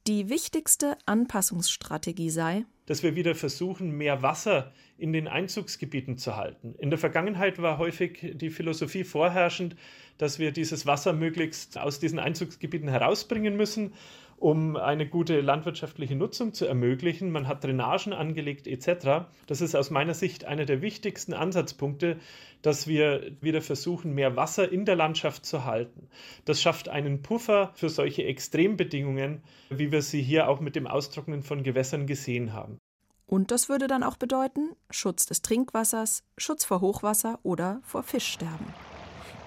die 0.08 0.30
wichtigste 0.30 0.98
Anpassungsstrategie 1.06 2.30
sei, 2.30 2.66
dass 2.86 3.04
wir 3.04 3.16
wieder 3.16 3.36
versuchen, 3.36 3.92
mehr 3.92 4.24
Wasser 4.24 4.74
in 4.98 5.14
den 5.14 5.28
Einzugsgebieten 5.28 6.18
zu 6.18 6.36
halten. 6.36 6.74
In 6.80 6.90
der 6.90 6.98
Vergangenheit 6.98 7.62
war 7.62 7.78
häufig 7.78 8.34
die 8.34 8.50
Philosophie 8.50 9.04
vorherrschend, 9.04 9.76
dass 10.18 10.40
wir 10.40 10.52
dieses 10.52 10.88
Wasser 10.88 11.14
möglichst 11.14 11.78
aus 11.78 12.00
diesen 12.00 12.18
Einzugsgebieten 12.18 12.90
herausbringen 12.90 13.56
müssen. 13.56 13.94
Um 14.40 14.76
eine 14.76 15.08
gute 15.08 15.42
landwirtschaftliche 15.42 16.16
Nutzung 16.16 16.54
zu 16.54 16.66
ermöglichen. 16.66 17.32
Man 17.32 17.48
hat 17.48 17.64
Drainagen 17.64 18.14
angelegt 18.14 18.68
etc. 18.68 19.28
Das 19.48 19.62
ist 19.62 19.76
aus 19.76 19.90
meiner 19.90 20.14
Sicht 20.14 20.46
einer 20.46 20.66
der 20.66 20.82
wichtigsten 20.82 21.34
Ansatzpunkte, 21.34 22.18
dass 22.62 22.88
wir 22.88 23.32
wieder 23.42 23.62
versuchen, 23.62 24.14
mehr 24.14 24.36
Wasser 24.36 24.72
in 24.72 24.86
der 24.86 24.96
Landschaft 24.96 25.46
zu 25.46 25.66
halten. 25.66 26.10
Das 26.46 26.62
schafft 26.62 26.90
einen 26.90 27.22
Puffer 27.22 27.72
für 27.76 27.90
solche 27.90 28.24
Extrembedingungen, 28.24 29.44
wie 29.70 29.92
wir 29.92 30.02
sie 30.02 30.22
hier 30.22 30.50
auch 30.50 30.60
mit 30.60 30.76
dem 30.76 30.88
Austrocknen 30.88 31.44
von 31.44 31.64
Gewässern 31.64 32.08
gesehen 32.08 32.54
haben. 32.54 32.80
Und 33.26 33.52
das 33.52 33.70
würde 33.70 33.88
dann 33.88 34.04
auch 34.04 34.18
bedeuten 34.18 34.72
Schutz 34.90 35.28
des 35.28 35.44
Trinkwassers, 35.44 36.24
Schutz 36.38 36.66
vor 36.66 36.82
Hochwasser 36.82 37.40
oder 37.44 37.80
vor 37.84 38.02
Fischsterben. 38.02 38.66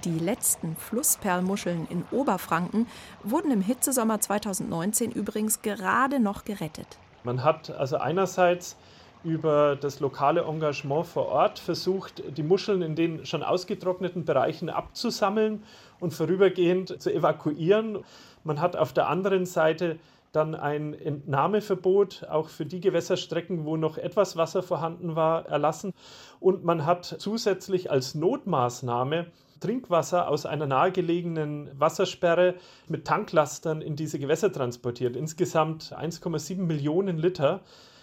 Die 0.04 0.18
letzten 0.18 0.75
Flussperlmuscheln 0.75 1.87
in 1.88 2.04
Oberfranken 2.11 2.88
wurden 3.23 3.52
im 3.52 3.61
Hitzesommer 3.61 4.21
2019 4.21 5.12
übrigens 5.12 5.62
gerade 5.62 6.18
noch 6.18 6.44
gerettet. 6.44 6.99
Man 7.23 7.44
hat 7.44 7.71
also 7.71 7.99
einerseits 7.99 8.76
über 9.23 9.76
das 9.76 10.00
lokale 10.00 10.42
Engagement 10.42 11.06
vor 11.06 11.26
Ort 11.26 11.61
versucht, 11.61 12.21
die 12.37 12.42
Muscheln 12.42 12.82
in 12.82 12.97
den 12.97 13.25
schon 13.26 13.44
ausgetrockneten 13.44 14.25
Bereichen 14.25 14.71
abzusammeln 14.71 15.62
und 16.00 16.12
vorübergehend 16.12 17.00
zu 17.00 17.14
evakuieren. 17.14 17.99
Man 18.42 18.61
hat 18.61 18.75
auf 18.75 18.92
der 18.92 19.09
anderen 19.09 19.47
Seite 19.47 20.00
dann 20.32 20.56
ein 20.56 20.94
Entnahmeverbot 20.94 22.26
auch 22.28 22.49
für 22.49 22.66
die 22.66 22.80
Gewässerstrecken, 22.80 23.66
wo 23.66 23.76
noch 23.76 23.99
etwas 23.99 24.37
Wasser 24.37 24.64
vorhanden 24.64 25.14
war, 25.14 25.47
erlassen. 25.47 25.92
Und 26.40 26.64
man 26.64 26.87
hat 26.87 27.04
zusätzlich 27.04 27.88
als 27.88 28.16
Notmaßnahme 28.16 29.26
Trinkwasser 29.62 30.28
aus 30.28 30.45
einer 30.45 30.66
nahegelegenen 30.66 31.71
Wassersperre 31.78 32.57
mit 32.88 33.07
Tanklastern 33.07 33.81
in 33.81 33.97
diese 33.97 34.19
Gewässer 34.19 34.52
transportiert. 34.52 35.16
Insgesamt 35.16 35.95
1,7 35.97 36.57
Millionen 36.57 37.16
Liter. 37.16 37.62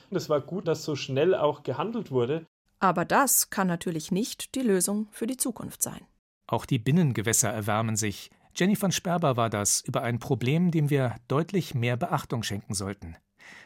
Es 0.10 0.30
war 0.30 0.42
gut, 0.42 0.68
dass 0.68 0.84
so 0.84 0.96
schnell 0.96 1.36
auch 1.36 1.64
gehandelt 1.64 2.12
wurde. 2.12 2.46
Aber 2.80 3.04
das 3.04 3.50
kann 3.50 3.68
natürlich 3.68 4.12
nicht 4.12 4.56
die 4.56 4.62
Lösung 4.62 5.08
für 5.12 5.28
die 5.28 5.38
Zukunft 5.38 5.84
sein. 5.84 6.02
Auch 6.48 6.66
die 6.66 6.80
Binnengewässer 6.80 7.50
erwärmen 7.50 7.98
sich. 7.98 8.32
Jenny 8.56 8.76
von 8.76 8.92
Sperber 8.92 9.38
war 9.38 9.50
das 9.50 9.82
über 9.82 10.02
ein 10.02 10.20
Problem, 10.20 10.72
dem 10.72 10.90
wir 10.90 11.16
deutlich 11.28 11.76
mehr 11.76 11.98
Beachtung 11.98 12.42
schenken 12.42 12.74
sollten. 12.74 13.18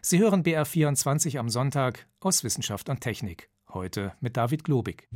Sie 0.02 0.20
hören 0.20 0.44
BR24 0.44 1.38
am 1.38 1.50
Sonntag 1.50 2.08
aus 2.20 2.44
Wissenschaft 2.44 2.90
und 2.90 3.02
Technik. 3.02 3.50
Heute 3.70 4.14
mit 4.20 4.36
David 4.36 4.64
Globig. 4.64 5.08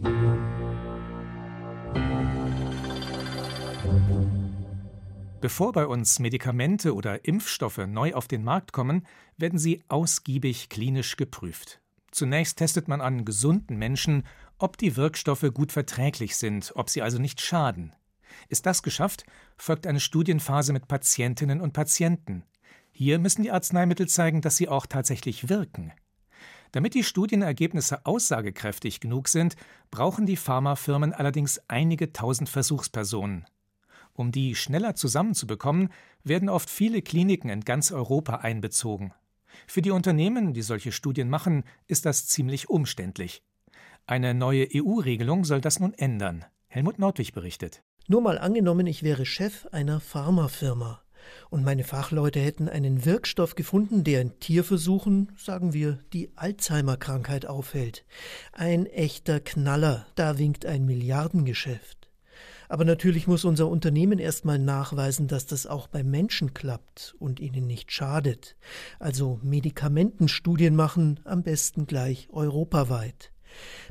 Bevor 5.40 5.72
bei 5.72 5.86
uns 5.86 6.18
Medikamente 6.18 6.96
oder 6.96 7.26
Impfstoffe 7.26 7.86
neu 7.86 8.16
auf 8.16 8.28
den 8.28 8.44
Markt 8.44 8.74
kommen, 8.74 9.06
werden 9.38 9.60
sie 9.60 9.84
ausgiebig 9.88 10.70
klinisch 10.70 11.16
geprüft. 11.16 11.80
Zunächst 12.10 12.58
testet 12.58 12.88
man 12.88 13.02
an 13.02 13.24
gesunden 13.24 13.78
Menschen, 13.78 14.24
ob 14.58 14.78
die 14.78 14.96
Wirkstoffe 14.96 15.46
gut 15.54 15.72
verträglich 15.72 16.38
sind, 16.38 16.72
ob 16.76 16.90
sie 16.90 17.04
also 17.04 17.20
nicht 17.20 17.40
schaden. 17.40 17.94
Ist 18.50 18.66
das 18.66 18.82
geschafft, 18.82 19.26
folgt 19.58 19.86
eine 19.86 20.00
Studienphase 20.00 20.74
mit 20.74 20.88
Patientinnen 20.88 21.62
und 21.62 21.74
Patienten. 21.74 22.44
Hier 22.92 23.20
müssen 23.20 23.44
die 23.44 23.52
Arzneimittel 23.52 24.08
zeigen, 24.08 24.42
dass 24.42 24.58
sie 24.58 24.68
auch 24.68 24.88
tatsächlich 24.88 25.50
wirken. 25.50 25.94
Damit 26.72 26.96
die 26.96 27.04
Studienergebnisse 27.04 28.08
aussagekräftig 28.08 29.00
genug 29.00 29.28
sind, 29.28 29.56
brauchen 29.92 30.26
die 30.26 30.36
Pharmafirmen 30.36 31.14
allerdings 31.14 31.62
einige 31.68 32.12
tausend 32.12 32.50
Versuchspersonen. 32.50 33.46
Um 34.18 34.32
die 34.32 34.56
schneller 34.56 34.96
zusammenzubekommen, 34.96 35.90
werden 36.24 36.50
oft 36.50 36.72
viele 36.72 37.04
Kliniken 37.04 37.52
in 37.52 37.62
ganz 37.62 37.92
Europa 37.92 38.38
einbezogen. 38.38 39.14
Für 39.68 39.84
die 39.84 39.92
Unternehmen, 39.92 40.54
die 40.54 40.64
solche 40.64 40.92
Studien 40.92 41.30
machen, 41.30 41.64
ist 41.88 42.06
das 42.06 42.26
ziemlich 42.26 42.68
umständlich. 42.68 43.44
Eine 44.08 44.34
neue 44.34 44.68
EU-Regelung 44.74 45.46
soll 45.46 45.62
das 45.62 45.80
nun 45.80 45.94
ändern. 45.94 46.46
Helmut 46.68 46.98
Nordwig 46.98 47.32
berichtet. 47.34 47.84
Nur 48.08 48.22
mal 48.22 48.40
angenommen, 48.40 48.88
ich 48.88 49.04
wäre 49.04 49.26
Chef 49.26 49.68
einer 49.68 50.00
Pharmafirma 50.00 51.02
und 51.52 51.64
meine 51.64 51.84
Fachleute 51.84 52.40
hätten 52.40 52.70
einen 52.70 53.06
Wirkstoff 53.06 53.54
gefunden, 53.56 54.04
der 54.04 54.22
in 54.22 54.40
Tierversuchen, 54.40 55.32
sagen 55.38 55.74
wir, 55.74 56.00
die 56.14 56.32
Alzheimer-Krankheit 56.36 57.46
aufhält. 57.46 58.06
Ein 58.52 58.88
echter 58.88 59.40
Knaller, 59.40 60.08
da 60.16 60.38
winkt 60.40 60.66
ein 60.66 60.86
Milliardengeschäft. 60.86 62.07
Aber 62.70 62.86
natürlich 62.86 63.28
muss 63.28 63.46
unser 63.46 63.68
Unternehmen 63.68 64.20
erstmal 64.20 64.60
nachweisen, 64.60 65.28
dass 65.28 65.46
das 65.46 65.68
auch 65.68 65.88
bei 65.88 66.04
Menschen 66.04 66.54
klappt 66.54 67.16
und 67.20 67.40
ihnen 67.40 67.66
nicht 67.66 67.92
schadet. 67.92 68.56
Also 69.00 69.40
Medikamentenstudien 69.44 70.76
machen, 70.76 71.20
am 71.24 71.44
besten 71.44 71.86
gleich 71.88 72.28
europaweit. 72.32 73.32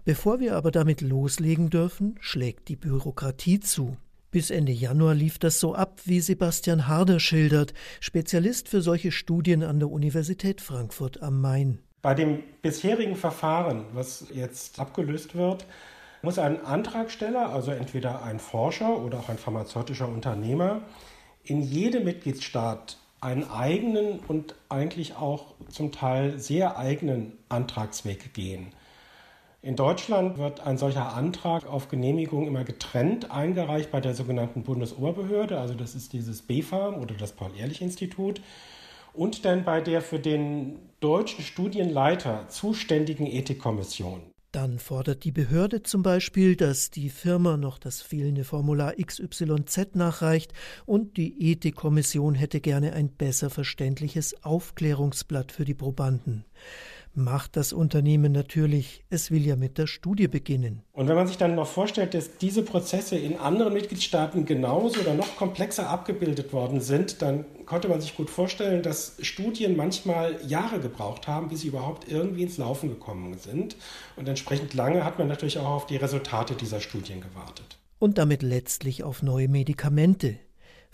Bevor 0.04 0.40
wir 0.40 0.56
aber 0.56 0.70
damit 0.70 1.00
loslegen 1.00 1.70
dürfen, 1.70 2.16
schlägt 2.20 2.68
die 2.68 2.76
Bürokratie 2.76 3.60
zu. 3.60 3.96
Bis 4.30 4.50
Ende 4.50 4.72
Januar 4.72 5.14
lief 5.14 5.38
das 5.38 5.60
so 5.60 5.74
ab, 5.74 6.00
wie 6.04 6.20
Sebastian 6.20 6.86
Harder 6.86 7.20
schildert, 7.20 7.72
Spezialist 8.00 8.68
für 8.68 8.82
solche 8.82 9.10
Studien 9.10 9.62
an 9.62 9.78
der 9.78 9.90
Universität 9.90 10.60
Frankfurt 10.60 11.22
am 11.22 11.40
Main. 11.40 11.78
Bei 12.02 12.14
dem 12.14 12.42
bisherigen 12.60 13.16
Verfahren, 13.16 13.86
was 13.92 14.26
jetzt 14.32 14.78
abgelöst 14.78 15.34
wird, 15.34 15.66
muss 16.26 16.40
ein 16.40 16.66
Antragsteller, 16.66 17.50
also 17.52 17.70
entweder 17.70 18.24
ein 18.24 18.40
Forscher 18.40 18.98
oder 18.98 19.20
auch 19.20 19.28
ein 19.28 19.38
pharmazeutischer 19.38 20.08
Unternehmer, 20.08 20.80
in 21.44 21.62
jedem 21.62 22.02
Mitgliedstaat 22.02 22.96
einen 23.20 23.48
eigenen 23.48 24.18
und 24.26 24.56
eigentlich 24.68 25.14
auch 25.14 25.54
zum 25.68 25.92
Teil 25.92 26.40
sehr 26.40 26.78
eigenen 26.78 27.38
Antragsweg 27.48 28.34
gehen. 28.34 28.72
In 29.62 29.76
Deutschland 29.76 30.36
wird 30.36 30.58
ein 30.58 30.78
solcher 30.78 31.14
Antrag 31.14 31.64
auf 31.64 31.86
Genehmigung 31.88 32.48
immer 32.48 32.64
getrennt 32.64 33.30
eingereicht 33.30 33.92
bei 33.92 34.00
der 34.00 34.16
sogenannten 34.16 34.64
Bundesoberbehörde, 34.64 35.60
also 35.60 35.74
das 35.74 35.94
ist 35.94 36.12
dieses 36.12 36.42
BfArM 36.42 36.96
oder 36.96 37.14
das 37.14 37.34
Paul-Ehrlich-Institut, 37.34 38.40
und 39.14 39.44
dann 39.44 39.64
bei 39.64 39.80
der 39.80 40.02
für 40.02 40.18
den 40.18 40.80
deutschen 40.98 41.44
Studienleiter 41.44 42.48
zuständigen 42.48 43.28
Ethikkommission. 43.28 44.22
Dann 44.56 44.78
fordert 44.78 45.24
die 45.24 45.32
Behörde 45.32 45.82
zum 45.82 46.02
Beispiel, 46.02 46.56
dass 46.56 46.90
die 46.90 47.10
Firma 47.10 47.58
noch 47.58 47.76
das 47.76 48.00
fehlende 48.00 48.42
Formular 48.42 48.94
XYZ 48.94 49.96
nachreicht 49.96 50.54
und 50.86 51.18
die 51.18 51.52
Ethikkommission 51.52 52.34
hätte 52.34 52.62
gerne 52.62 52.94
ein 52.94 53.10
besser 53.10 53.50
verständliches 53.50 54.42
Aufklärungsblatt 54.44 55.52
für 55.52 55.66
die 55.66 55.74
Probanden 55.74 56.46
macht 57.16 57.56
das 57.56 57.72
Unternehmen 57.72 58.32
natürlich. 58.32 59.04
Es 59.10 59.30
will 59.30 59.46
ja 59.46 59.56
mit 59.56 59.78
der 59.78 59.86
Studie 59.86 60.28
beginnen. 60.28 60.82
Und 60.92 61.08
wenn 61.08 61.16
man 61.16 61.26
sich 61.26 61.38
dann 61.38 61.54
noch 61.54 61.66
vorstellt, 61.66 62.14
dass 62.14 62.38
diese 62.38 62.62
Prozesse 62.62 63.16
in 63.16 63.38
anderen 63.38 63.72
Mitgliedstaaten 63.72 64.44
genauso 64.44 65.00
oder 65.00 65.14
noch 65.14 65.36
komplexer 65.36 65.88
abgebildet 65.88 66.52
worden 66.52 66.80
sind, 66.80 67.22
dann 67.22 67.44
konnte 67.64 67.88
man 67.88 68.00
sich 68.00 68.16
gut 68.16 68.30
vorstellen, 68.30 68.82
dass 68.82 69.16
Studien 69.20 69.76
manchmal 69.76 70.36
Jahre 70.46 70.78
gebraucht 70.78 71.26
haben, 71.26 71.48
bis 71.48 71.62
sie 71.62 71.68
überhaupt 71.68 72.10
irgendwie 72.10 72.42
ins 72.42 72.58
Laufen 72.58 72.88
gekommen 72.88 73.36
sind. 73.38 73.76
Und 74.16 74.28
entsprechend 74.28 74.74
lange 74.74 75.04
hat 75.04 75.18
man 75.18 75.28
natürlich 75.28 75.58
auch 75.58 75.70
auf 75.70 75.86
die 75.86 75.96
Resultate 75.96 76.54
dieser 76.54 76.80
Studien 76.80 77.20
gewartet. 77.20 77.78
Und 77.98 78.18
damit 78.18 78.42
letztlich 78.42 79.04
auf 79.04 79.22
neue 79.22 79.48
Medikamente, 79.48 80.38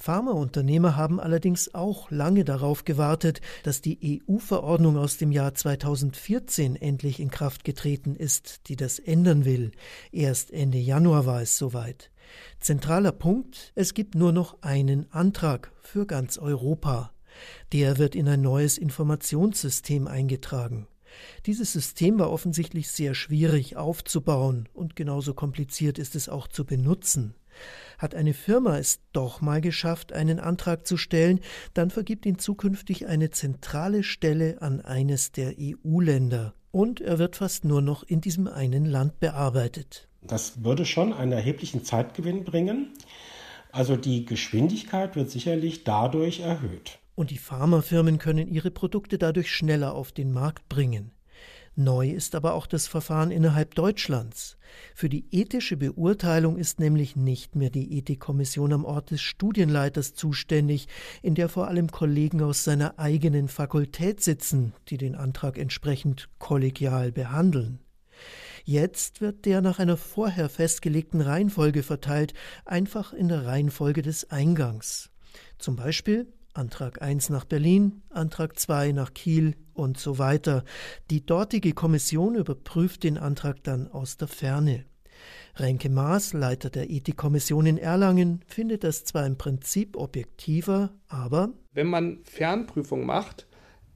Pharmaunternehmer 0.02 0.97
haben 0.97 1.21
allerdings 1.21 1.76
auch 1.76 2.11
lange 2.11 2.44
darauf 2.44 2.85
gewartet, 2.85 3.40
dass 3.62 3.82
die 3.82 4.21
EU-Verordnung 4.28 4.99
aus 4.99 5.16
dem 5.16 5.30
Jahr 5.30 5.54
2014 5.54 6.75
endlich 6.75 7.21
in 7.21 7.30
Kraft 7.30 7.62
getreten 7.62 8.16
ist, 8.16 8.62
die 8.66 8.75
das 8.75 8.99
ändern 8.99 9.44
will. 9.44 9.71
Erst 10.11 10.50
Ende 10.50 10.78
Januar 10.78 11.25
war 11.26 11.40
es 11.40 11.56
soweit. 11.56 12.11
Zentraler 12.59 13.12
Punkt, 13.12 13.71
es 13.76 13.94
gibt 13.94 14.16
nur 14.16 14.32
noch 14.32 14.61
einen 14.61 15.06
Antrag 15.12 15.71
für 15.82 16.04
ganz 16.04 16.37
Europa. 16.37 17.12
Der 17.73 17.97
wird 17.97 18.16
in 18.16 18.28
ein 18.28 18.42
neues 18.42 18.78
Informationssystem 18.78 20.09
eingetragen. 20.09 20.88
Dieses 21.47 21.73
System 21.73 22.18
war 22.18 22.32
offensichtlich 22.32 22.90
sehr 22.90 23.14
schwierig 23.14 23.76
aufzubauen 23.76 24.68
und 24.75 24.97
genauso 24.97 25.32
kompliziert 25.32 26.00
ist 26.00 26.16
es 26.16 26.28
auch 26.28 26.49
zu 26.49 26.64
benutzen. 26.64 27.37
Hat 27.99 28.14
eine 28.14 28.35
Firma 28.35 28.78
es 28.78 29.00
doch 29.12 29.40
mal 29.40 29.61
geschafft, 29.61 30.12
einen 30.12 30.40
Antrag 30.40 30.87
zu 30.87 30.97
stellen, 30.97 31.40
dann 31.75 31.90
vergibt 31.90 32.26
ihn 32.26 32.38
zukünftig 32.38 33.06
eine 33.06 33.30
zentrale 33.30 34.02
Stelle 34.02 34.61
an 34.61 34.80
eines 34.80 35.32
der 35.32 35.54
EU-Länder. 35.59 36.54
Und 36.71 37.00
er 37.00 37.18
wird 37.18 37.37
fast 37.37 37.64
nur 37.64 37.82
noch 37.82 38.02
in 38.02 38.21
diesem 38.21 38.49
einen 38.49 38.87
Land 38.87 39.21
bearbeitet. 39.21 40.09
Das 40.23 40.64
würde 40.64 40.87
schon 40.87 41.12
einen 41.12 41.32
erheblichen 41.32 41.85
Zeitgewinn 41.85 42.44
bringen. 42.44 42.92
Also 43.73 43.97
die 43.97 44.25
Geschwindigkeit 44.25 45.16
wird 45.16 45.30
sicherlich 45.30 45.85
dadurch 45.85 46.40
erhöht. 46.40 46.99
Und 47.14 47.30
die 47.30 47.38
Pharmafirmen 47.38 48.18
können 48.18 48.49
ihre 48.49 48.71
Produkte 48.71 49.18
dadurch 49.18 49.50
schneller 49.50 49.94
auf 49.94 50.12
den 50.12 50.32
Markt 50.32 50.68
bringen. 50.68 51.12
Neu 51.74 52.10
ist 52.10 52.34
aber 52.34 52.52
auch 52.52 52.66
das 52.66 52.86
Verfahren 52.86 53.30
innerhalb 53.30 53.74
Deutschlands. 53.74 54.58
Für 54.94 55.08
die 55.08 55.24
ethische 55.30 55.78
Beurteilung 55.78 56.58
ist 56.58 56.80
nämlich 56.80 57.16
nicht 57.16 57.56
mehr 57.56 57.70
die 57.70 57.96
Ethikkommission 57.96 58.74
am 58.74 58.84
Ort 58.84 59.10
des 59.10 59.22
Studienleiters 59.22 60.12
zuständig, 60.12 60.86
in 61.22 61.34
der 61.34 61.48
vor 61.48 61.68
allem 61.68 61.90
Kollegen 61.90 62.42
aus 62.42 62.64
seiner 62.64 62.98
eigenen 62.98 63.48
Fakultät 63.48 64.22
sitzen, 64.22 64.74
die 64.88 64.98
den 64.98 65.14
Antrag 65.14 65.56
entsprechend 65.56 66.28
kollegial 66.38 67.10
behandeln. 67.10 67.78
Jetzt 68.64 69.22
wird 69.22 69.46
der 69.46 69.62
nach 69.62 69.78
einer 69.78 69.96
vorher 69.96 70.50
festgelegten 70.50 71.22
Reihenfolge 71.22 71.82
verteilt, 71.82 72.34
einfach 72.66 73.14
in 73.14 73.28
der 73.28 73.46
Reihenfolge 73.46 74.02
des 74.02 74.30
Eingangs. 74.30 75.10
Zum 75.58 75.76
Beispiel 75.76 76.32
Antrag 76.54 77.00
1 77.00 77.30
nach 77.30 77.44
Berlin, 77.44 78.02
Antrag 78.11 78.59
2 78.59 78.92
nach 78.92 79.14
Kiel 79.14 79.56
und 79.73 79.99
so 79.99 80.18
weiter. 80.18 80.64
Die 81.11 81.25
dortige 81.25 81.73
Kommission 81.73 82.35
überprüft 82.35 83.04
den 83.04 83.16
Antrag 83.16 83.62
dann 83.64 83.88
aus 83.88 84.16
der 84.18 84.28
Ferne. 84.28 84.85
Renke 85.56 85.88
Maas, 85.88 86.32
Leiter 86.32 86.71
der 86.71 86.90
Ethikkommission 86.90 87.66
in 87.66 87.78
Erlangen, 87.78 88.42
findet 88.47 88.85
das 88.85 89.04
zwar 89.04 89.26
im 89.26 89.38
Prinzip 89.38 89.97
objektiver, 89.97 90.90
aber 91.09 91.50
wenn 91.73 91.87
man 91.87 92.21
Fernprüfung 92.25 93.06
macht, 93.06 93.47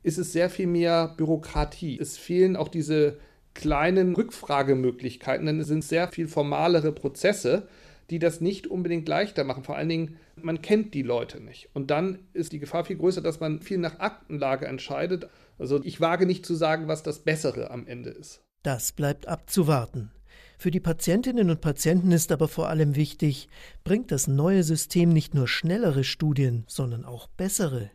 ist 0.02 0.18
es 0.18 0.32
sehr 0.32 0.50
viel 0.50 0.66
mehr 0.66 1.14
Bürokratie. 1.16 1.98
Es 1.98 2.16
fehlen 2.16 2.56
auch 2.56 2.68
diese 2.68 3.18
kleinen 3.54 4.14
Rückfragemöglichkeiten, 4.14 5.46
denn 5.46 5.60
es 5.60 5.66
sind 5.66 5.82
sehr 5.82 6.08
viel 6.08 6.28
formalere 6.28 6.92
Prozesse 6.92 7.68
die 8.10 8.18
das 8.18 8.40
nicht 8.40 8.66
unbedingt 8.66 9.08
leichter 9.08 9.44
machen. 9.44 9.64
Vor 9.64 9.76
allen 9.76 9.88
Dingen, 9.88 10.16
man 10.40 10.62
kennt 10.62 10.94
die 10.94 11.02
Leute 11.02 11.40
nicht. 11.40 11.68
Und 11.74 11.90
dann 11.90 12.20
ist 12.32 12.52
die 12.52 12.58
Gefahr 12.58 12.84
viel 12.84 12.96
größer, 12.96 13.20
dass 13.20 13.40
man 13.40 13.60
viel 13.60 13.78
nach 13.78 13.98
Aktenlage 13.98 14.66
entscheidet. 14.66 15.28
Also 15.58 15.82
ich 15.82 16.00
wage 16.00 16.26
nicht 16.26 16.46
zu 16.46 16.54
sagen, 16.54 16.88
was 16.88 17.02
das 17.02 17.20
Bessere 17.20 17.70
am 17.70 17.86
Ende 17.86 18.10
ist. 18.10 18.42
Das 18.62 18.92
bleibt 18.92 19.28
abzuwarten. 19.28 20.10
Für 20.58 20.70
die 20.70 20.80
Patientinnen 20.80 21.50
und 21.50 21.60
Patienten 21.60 22.12
ist 22.12 22.32
aber 22.32 22.48
vor 22.48 22.68
allem 22.68 22.96
wichtig, 22.96 23.48
bringt 23.84 24.10
das 24.10 24.26
neue 24.26 24.62
System 24.62 25.10
nicht 25.10 25.34
nur 25.34 25.48
schnellere 25.48 26.02
Studien, 26.02 26.64
sondern 26.66 27.04
auch 27.04 27.28
bessere. 27.28 27.90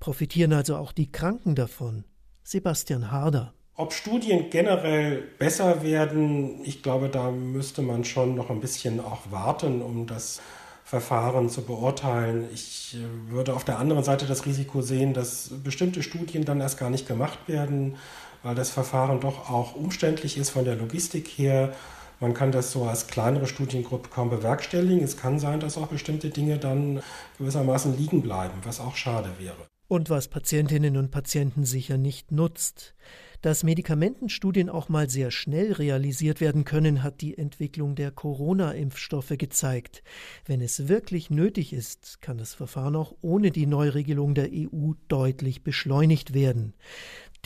Profitieren 0.00 0.52
also 0.52 0.76
auch 0.76 0.92
die 0.92 1.12
Kranken 1.12 1.54
davon? 1.54 2.04
Sebastian 2.42 3.12
Harder. 3.12 3.54
Ob 3.80 3.94
Studien 3.94 4.50
generell 4.50 5.22
besser 5.38 5.82
werden, 5.82 6.60
ich 6.64 6.82
glaube, 6.82 7.08
da 7.08 7.30
müsste 7.30 7.80
man 7.80 8.04
schon 8.04 8.34
noch 8.34 8.50
ein 8.50 8.60
bisschen 8.60 9.00
auch 9.00 9.30
warten, 9.30 9.80
um 9.80 10.06
das 10.06 10.42
Verfahren 10.84 11.48
zu 11.48 11.62
beurteilen. 11.62 12.46
Ich 12.52 12.94
äh, 12.94 13.32
würde 13.32 13.54
auf 13.54 13.64
der 13.64 13.78
anderen 13.78 14.04
Seite 14.04 14.26
das 14.26 14.44
Risiko 14.44 14.82
sehen, 14.82 15.14
dass 15.14 15.48
bestimmte 15.64 16.02
Studien 16.02 16.44
dann 16.44 16.60
erst 16.60 16.78
gar 16.78 16.90
nicht 16.90 17.08
gemacht 17.08 17.38
werden, 17.46 17.96
weil 18.42 18.54
das 18.54 18.68
Verfahren 18.68 19.18
doch 19.18 19.48
auch 19.48 19.74
umständlich 19.76 20.36
ist 20.36 20.50
von 20.50 20.66
der 20.66 20.76
Logistik 20.76 21.26
her. 21.26 21.72
Man 22.20 22.34
kann 22.34 22.52
das 22.52 22.72
so 22.72 22.84
als 22.84 23.06
kleinere 23.06 23.46
Studiengruppe 23.46 24.10
kaum 24.10 24.28
bewerkstelligen. 24.28 25.02
Es 25.02 25.16
kann 25.16 25.38
sein, 25.38 25.58
dass 25.58 25.78
auch 25.78 25.86
bestimmte 25.86 26.28
Dinge 26.28 26.58
dann 26.58 27.00
gewissermaßen 27.38 27.96
liegen 27.96 28.20
bleiben, 28.20 28.58
was 28.62 28.78
auch 28.78 28.96
schade 28.96 29.30
wäre. 29.38 29.56
Und 29.88 30.10
was 30.10 30.28
Patientinnen 30.28 30.98
und 30.98 31.10
Patienten 31.10 31.64
sicher 31.64 31.96
nicht 31.96 32.30
nutzt. 32.30 32.94
Dass 33.42 33.64
Medikamentenstudien 33.64 34.68
auch 34.68 34.90
mal 34.90 35.08
sehr 35.08 35.30
schnell 35.30 35.72
realisiert 35.72 36.42
werden 36.42 36.64
können, 36.64 37.02
hat 37.02 37.22
die 37.22 37.38
Entwicklung 37.38 37.94
der 37.94 38.10
Corona-Impfstoffe 38.10 39.32
gezeigt. 39.38 40.02
Wenn 40.44 40.60
es 40.60 40.88
wirklich 40.88 41.30
nötig 41.30 41.72
ist, 41.72 42.20
kann 42.20 42.36
das 42.36 42.52
Verfahren 42.52 42.96
auch 42.96 43.14
ohne 43.22 43.50
die 43.50 43.66
Neuregelung 43.66 44.34
der 44.34 44.50
EU 44.52 44.92
deutlich 45.08 45.62
beschleunigt 45.62 46.34
werden. 46.34 46.74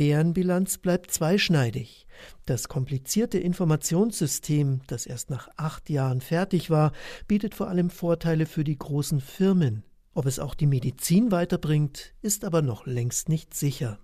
Deren 0.00 0.34
Bilanz 0.34 0.78
bleibt 0.78 1.12
zweischneidig. 1.12 2.08
Das 2.46 2.66
komplizierte 2.66 3.38
Informationssystem, 3.38 4.80
das 4.88 5.06
erst 5.06 5.30
nach 5.30 5.48
acht 5.56 5.88
Jahren 5.88 6.20
fertig 6.20 6.70
war, 6.70 6.90
bietet 7.28 7.54
vor 7.54 7.68
allem 7.68 7.90
Vorteile 7.90 8.46
für 8.46 8.64
die 8.64 8.76
großen 8.76 9.20
Firmen. 9.20 9.84
Ob 10.12 10.26
es 10.26 10.40
auch 10.40 10.54
die 10.54 10.66
Medizin 10.66 11.30
weiterbringt, 11.30 12.14
ist 12.22 12.44
aber 12.44 12.62
noch 12.62 12.86
längst 12.86 13.28
nicht 13.28 13.54
sicher. 13.54 14.00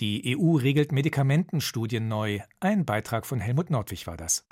Die 0.00 0.36
EU 0.36 0.56
regelt 0.56 0.90
Medikamentenstudien 0.90 2.08
neu. 2.08 2.40
Ein 2.58 2.84
Beitrag 2.84 3.24
von 3.26 3.38
Helmut 3.38 3.70
Nordwig 3.70 4.08
war 4.08 4.16
das. 4.16 4.44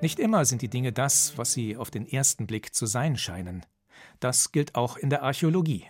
Nicht 0.00 0.18
immer 0.18 0.44
sind 0.46 0.62
die 0.62 0.68
Dinge 0.68 0.92
das, 0.92 1.38
was 1.38 1.52
sie 1.52 1.76
auf 1.76 1.92
den 1.92 2.08
ersten 2.08 2.48
Blick 2.48 2.74
zu 2.74 2.86
sein 2.86 3.16
scheinen. 3.16 3.64
Das 4.18 4.50
gilt 4.50 4.74
auch 4.74 4.96
in 4.96 5.10
der 5.10 5.22
Archäologie. 5.22 5.84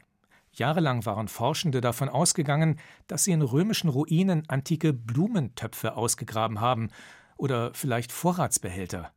Jahrelang 0.53 1.07
waren 1.07 1.27
Forschende 1.27 1.81
davon 1.81 2.11
ausgegangen, 2.11 2.79
dass 3.07 3.25
sie 3.25 3.33
in 3.33 3.41
römischen 3.41 3.89
Ruinen 3.89 4.47
antike 4.49 4.93
Blumentöpfe 4.93 5.97
ausgegraben 5.97 6.61
haben 6.61 6.91
oder 7.39 7.73
vielleicht 7.73 8.13
Vorratsbehälter. 8.13 9.13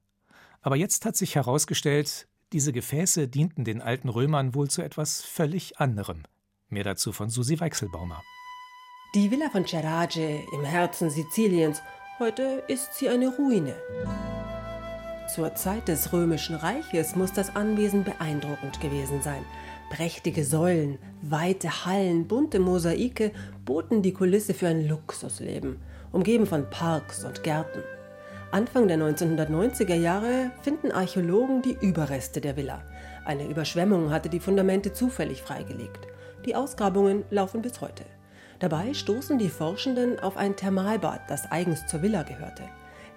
Aber 0.61 0.77
jetzt 0.77 1.05
hat 1.05 1.17
sich 1.17 1.35
herausgestellt, 1.35 2.29
diese 2.53 2.71
Gefäße 2.71 3.27
dienten 3.27 3.65
den 3.65 3.81
alten 3.81 4.09
Römern 4.09 4.55
wohl 4.55 4.69
zu 4.69 4.81
etwas 4.81 5.21
völlig 5.21 5.79
anderem. 5.79 6.23
Mehr 6.69 6.83
dazu 6.83 7.11
von 7.11 7.29
Susi 7.29 7.59
Weichselbaumer. 7.59 8.21
Die 9.15 9.31
Villa 9.31 9.49
von 9.49 9.65
Cerage 9.65 10.43
im 10.53 10.63
Herzen 10.63 11.09
Siziliens, 11.09 11.81
heute 12.19 12.63
ist 12.67 12.93
sie 12.95 13.09
eine 13.09 13.29
Ruine. 13.35 13.75
Zur 15.33 15.55
Zeit 15.55 15.87
des 15.87 16.13
Römischen 16.13 16.55
Reiches 16.55 17.15
muss 17.15 17.33
das 17.33 17.55
Anwesen 17.55 18.03
beeindruckend 18.03 18.79
gewesen 18.79 19.21
sein. 19.21 19.43
Prächtige 19.89 20.43
Säulen, 20.43 20.99
weite 21.21 21.85
Hallen, 21.85 22.27
bunte 22.27 22.59
Mosaike 22.59 23.31
boten 23.65 24.01
die 24.01 24.13
Kulisse 24.13 24.53
für 24.53 24.67
ein 24.67 24.87
Luxusleben, 24.87 25.77
umgeben 26.11 26.45
von 26.45 26.69
Parks 26.69 27.23
und 27.23 27.43
Gärten. 27.43 27.83
Anfang 28.51 28.87
der 28.87 28.97
1990er 28.97 29.95
Jahre 29.95 30.51
finden 30.61 30.93
Archäologen 30.93 31.61
die 31.61 31.77
Überreste 31.81 32.39
der 32.39 32.55
Villa. 32.55 32.81
Eine 33.25 33.45
Überschwemmung 33.45 34.09
hatte 34.09 34.29
die 34.29 34.39
Fundamente 34.39 34.93
zufällig 34.93 35.41
freigelegt. 35.41 36.07
Die 36.45 36.55
Ausgrabungen 36.55 37.25
laufen 37.29 37.61
bis 37.61 37.81
heute. 37.81 38.05
Dabei 38.59 38.93
stoßen 38.93 39.37
die 39.37 39.49
Forschenden 39.49 40.19
auf 40.21 40.37
ein 40.37 40.55
Thermalbad, 40.55 41.29
das 41.29 41.51
eigens 41.51 41.87
zur 41.87 42.01
Villa 42.01 42.23
gehörte. 42.23 42.63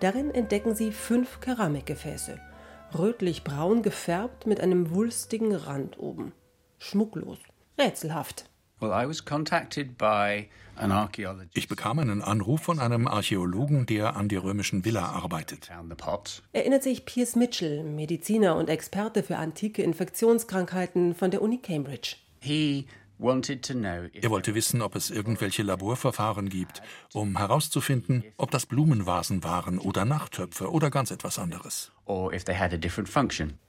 Darin 0.01 0.35
entdecken 0.35 0.75
sie 0.75 0.91
fünf 0.91 1.41
Keramikgefäße, 1.41 2.41
rötlich-braun 2.99 3.83
gefärbt 3.83 4.49
mit 4.49 4.61
einem 4.61 4.93
wulstigen 4.93 5.55
Rand 5.55 5.97
oben. 6.01 6.33
Schmucklos, 6.79 7.39
rätselhaft. 7.79 8.50
Ich 11.53 11.69
bekam 11.69 11.99
einen 11.99 12.23
Anruf 12.23 12.63
von 12.63 12.79
einem 12.79 13.07
Archäologen, 13.07 13.87
der 13.87 14.17
an 14.17 14.29
der 14.29 14.43
römischen 14.43 14.85
Villa 14.85 15.05
arbeitet. 15.05 15.71
Erinnert 16.53 16.83
sich 16.83 17.05
Piers 17.05 17.37
Mitchell, 17.37 17.85
Mediziner 17.85 18.57
und 18.57 18.71
Experte 18.71 19.23
für 19.23 19.37
antike 19.37 19.83
Infektionskrankheiten 19.83 21.15
von 21.15 21.31
der 21.31 21.43
Uni 21.43 21.59
Cambridge. 21.59 22.17
Er 23.23 24.31
wollte 24.31 24.55
wissen, 24.55 24.81
ob 24.81 24.97
es 24.97 25.11
irgendwelche 25.11 25.63
Laborverfahren 25.63 26.49
gibt, 26.49 26.81
um 27.13 27.37
herauszufinden, 27.37 28.25
ob 28.39 28.51
das 28.51 28.65
Blumenvasen 28.65 29.45
waren 29.45 29.79
oder 29.79 30.07
Nachttöpfe 30.07 30.71
oder 30.71 30.91
ganz 30.91 31.11
etwas 31.11 31.39
anderes. 31.39 31.93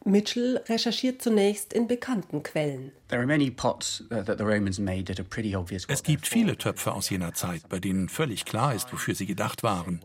Mitchell 0.04 0.58
recherchiert 0.68 1.22
zunächst 1.22 1.74
in 1.74 1.88
bekannten 1.88 2.42
Quellen. 2.42 2.92
Uh, 3.12 3.16
es 5.88 6.04
gibt 6.04 6.28
viele 6.28 6.58
Töpfe 6.58 6.94
aus 6.94 7.10
jener 7.10 7.34
Zeit, 7.34 7.70
bei 7.70 7.80
denen 7.80 8.10
völlig 8.10 8.46
klar 8.46 8.74
ist, 8.74 8.92
wofür 8.92 9.14
sie 9.14 9.28
gedacht 9.28 9.62
waren. 9.62 10.02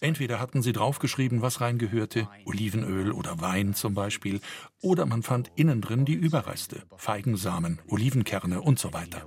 Entweder 0.00 0.38
hatten 0.38 0.60
sie 0.62 0.72
draufgeschrieben, 0.72 1.40
was 1.40 1.60
reingehörte, 1.62 2.28
Olivenöl 2.44 3.10
oder 3.10 3.40
Wein 3.40 3.74
zum 3.74 3.94
Beispiel, 3.94 4.40
oder 4.82 5.06
man 5.06 5.22
fand 5.22 5.50
innen 5.56 5.80
drin 5.80 6.04
die 6.04 6.14
Überreste, 6.14 6.82
Feigensamen, 6.96 7.78
Olivenkerne 7.88 8.60
und 8.60 8.78
so 8.78 8.92
weiter. 8.92 9.22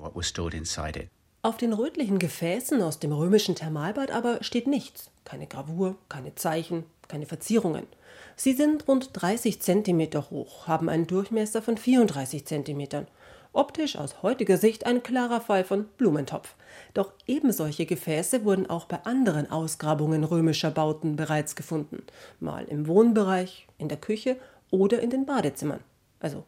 Auf 1.43 1.58
den 1.58 1.74
rötlichen 1.74 2.19
Gefäßen 2.19 2.84
aus 2.84 3.00
dem 3.00 3.12
römischen 3.12 3.56
Thermalbad 3.56 4.12
aber 4.12 4.43
steht 4.43 4.67
nichts. 4.67 5.10
Keine 5.24 5.47
Gravur, 5.47 5.95
keine 6.08 6.36
Zeichen, 6.36 6.84
keine 7.08 7.26
Verzierungen. 7.26 7.88
Sie 8.35 8.53
sind 8.53 8.87
rund 8.87 9.09
30 9.13 9.61
cm 9.61 10.09
hoch, 10.29 10.67
haben 10.67 10.89
einen 10.89 11.07
Durchmesser 11.07 11.61
von 11.61 11.77
34 11.77 12.45
cm. 12.45 13.05
Optisch 13.53 13.97
aus 13.97 14.23
heutiger 14.23 14.57
Sicht 14.57 14.85
ein 14.85 15.03
klarer 15.03 15.41
Fall 15.41 15.65
von 15.65 15.85
Blumentopf. 15.97 16.55
Doch 16.93 17.11
ebensolche 17.27 17.85
Gefäße 17.85 18.45
wurden 18.45 18.69
auch 18.69 18.85
bei 18.85 19.03
anderen 19.03 19.51
Ausgrabungen 19.51 20.23
römischer 20.23 20.71
Bauten 20.71 21.17
bereits 21.17 21.55
gefunden. 21.55 22.03
Mal 22.39 22.65
im 22.65 22.87
Wohnbereich, 22.87 23.67
in 23.77 23.89
der 23.89 23.97
Küche 23.97 24.37
oder 24.69 25.01
in 25.01 25.09
den 25.09 25.25
Badezimmern. 25.25 25.81
Also 26.19 26.45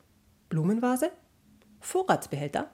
Blumenvase? 0.48 1.12
Vorratsbehälter? 1.82 2.70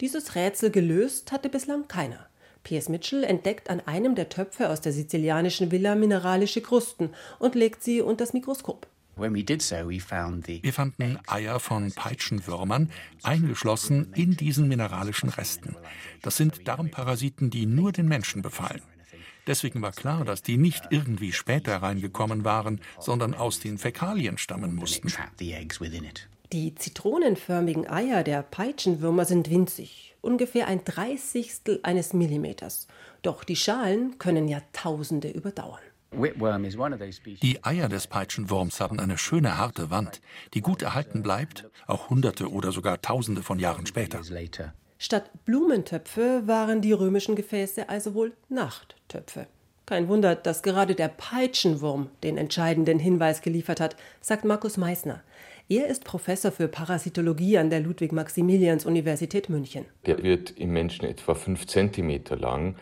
Dieses 0.00 0.34
Rätsel 0.34 0.70
gelöst 0.70 1.30
hatte 1.30 1.48
bislang 1.48 1.86
keiner. 1.86 2.29
Piers 2.62 2.88
Mitchell 2.88 3.24
entdeckt 3.24 3.70
an 3.70 3.80
einem 3.80 4.14
der 4.14 4.28
Töpfe 4.28 4.68
aus 4.68 4.80
der 4.80 4.92
sizilianischen 4.92 5.70
Villa 5.70 5.94
mineralische 5.94 6.60
Krusten 6.60 7.10
und 7.38 7.54
legt 7.54 7.82
sie 7.82 8.00
unter 8.00 8.24
das 8.24 8.32
Mikroskop. 8.32 8.86
Wir 9.16 10.72
fanden 10.72 11.18
Eier 11.26 11.60
von 11.60 11.92
Peitschenwürmern 11.92 12.90
eingeschlossen 13.22 14.12
in 14.14 14.36
diesen 14.36 14.68
mineralischen 14.68 15.28
Resten. 15.28 15.76
Das 16.22 16.36
sind 16.36 16.66
Darmparasiten, 16.66 17.50
die 17.50 17.66
nur 17.66 17.92
den 17.92 18.08
Menschen 18.08 18.40
befallen. 18.40 18.82
Deswegen 19.46 19.82
war 19.82 19.92
klar, 19.92 20.24
dass 20.24 20.42
die 20.42 20.56
nicht 20.56 20.84
irgendwie 20.90 21.32
später 21.32 21.76
reingekommen 21.76 22.44
waren, 22.44 22.80
sondern 22.98 23.34
aus 23.34 23.60
den 23.60 23.78
Fäkalien 23.78 24.38
stammen 24.38 24.74
mussten. 24.74 25.12
Die 26.52 26.74
zitronenförmigen 26.74 27.88
Eier 27.88 28.24
der 28.24 28.42
Peitschenwürmer 28.42 29.24
sind 29.24 29.50
winzig, 29.50 30.09
ungefähr 30.20 30.66
ein 30.66 30.84
Dreißigstel 30.84 31.80
eines 31.82 32.12
Millimeters. 32.12 32.86
Doch 33.22 33.44
die 33.44 33.56
Schalen 33.56 34.18
können 34.18 34.48
Jahrtausende 34.48 35.30
überdauern. 35.30 35.80
Die 37.42 37.64
Eier 37.64 37.88
des 37.88 38.06
Peitschenwurms 38.08 38.80
haben 38.80 38.98
eine 38.98 39.16
schöne 39.16 39.58
harte 39.58 39.90
Wand, 39.90 40.20
die 40.54 40.60
gut 40.60 40.82
erhalten 40.82 41.22
bleibt, 41.22 41.68
auch 41.86 42.10
Hunderte 42.10 42.50
oder 42.50 42.72
sogar 42.72 43.00
Tausende 43.00 43.42
von 43.42 43.58
Jahren 43.60 43.86
später. 43.86 44.20
Statt 44.98 45.30
Blumentöpfe 45.44 46.42
waren 46.46 46.82
die 46.82 46.92
römischen 46.92 47.36
Gefäße 47.36 47.88
also 47.88 48.14
wohl 48.14 48.32
Nachttöpfe. 48.48 49.46
Kein 49.86 50.08
Wunder, 50.08 50.34
dass 50.34 50.62
gerade 50.62 50.94
der 50.94 51.08
Peitschenwurm 51.08 52.10
den 52.22 52.36
entscheidenden 52.36 52.98
Hinweis 52.98 53.40
geliefert 53.40 53.80
hat, 53.80 53.96
sagt 54.20 54.44
Markus 54.44 54.76
Meissner. 54.76 55.22
Er 55.72 55.86
ist 55.86 56.02
Professor 56.02 56.50
für 56.50 56.66
Parasitologie 56.66 57.56
an 57.56 57.70
der 57.70 57.78
Ludwig-Maximilians-Universität 57.78 59.48
München. 59.48 59.84
Der 60.04 60.20
wird 60.20 60.50
im 60.58 60.72
Menschen 60.72 61.04
etwa 61.04 61.36
fünf 61.36 61.68
Zentimeter 61.68 62.36
lang 62.36 62.74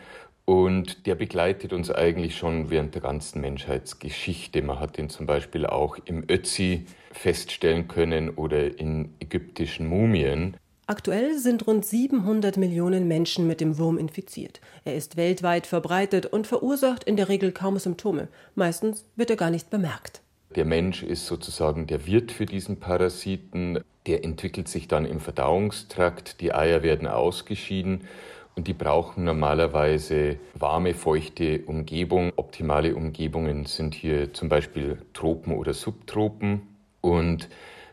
und 0.45 1.05
der 1.05 1.13
begleitet 1.13 1.71
uns 1.71 1.91
eigentlich 1.91 2.35
schon 2.35 2.71
während 2.71 2.95
der 2.95 3.03
ganzen 3.03 3.41
Menschheitsgeschichte. 3.41 4.63
Man 4.63 4.79
hat 4.79 4.97
ihn 4.97 5.07
zum 5.07 5.27
Beispiel 5.27 5.67
auch 5.67 5.99
im 6.05 6.23
Ötzi 6.27 6.87
feststellen 7.11 7.87
können 7.87 8.31
oder 8.31 8.79
in 8.79 9.13
ägyptischen 9.19 9.85
Mumien. 9.85 10.57
Aktuell 10.87 11.37
sind 11.37 11.67
rund 11.67 11.85
700 11.85 12.57
Millionen 12.57 13.07
Menschen 13.07 13.45
mit 13.45 13.61
dem 13.61 13.77
Wurm 13.77 13.99
infiziert. 13.99 14.61
Er 14.83 14.95
ist 14.95 15.15
weltweit 15.15 15.67
verbreitet 15.67 16.25
und 16.25 16.47
verursacht 16.47 17.03
in 17.03 17.17
der 17.17 17.29
Regel 17.29 17.51
kaum 17.51 17.77
Symptome. 17.77 18.29
Meistens 18.55 19.05
wird 19.15 19.29
er 19.29 19.35
gar 19.35 19.51
nicht 19.51 19.69
bemerkt. 19.69 20.23
Der 20.55 20.65
Mensch 20.65 21.03
ist 21.03 21.27
sozusagen 21.27 21.85
der 21.85 22.07
Wirt 22.07 22.31
für 22.31 22.47
diesen 22.47 22.79
Parasiten. 22.79 23.83
Der 24.07 24.23
entwickelt 24.23 24.67
sich 24.67 24.87
dann 24.87 25.05
im 25.05 25.19
Verdauungstrakt. 25.19 26.41
Die 26.41 26.55
Eier 26.55 26.81
werden 26.81 27.07
ausgeschieden 27.07 28.07
und 28.55 28.67
die 28.67 28.73
brauchen 28.73 29.25
normalerweise 29.25 30.37
warme, 30.55 30.95
feuchte 30.95 31.61
Umgebung. 31.65 32.33
Optimale 32.35 32.95
Umgebungen 32.95 33.65
sind 33.65 33.93
hier 33.93 34.33
zum 34.33 34.49
Beispiel 34.49 34.97
Tropen 35.13 35.55
oder 35.55 35.75
Subtropen. 35.75 36.63
Und 36.99 37.47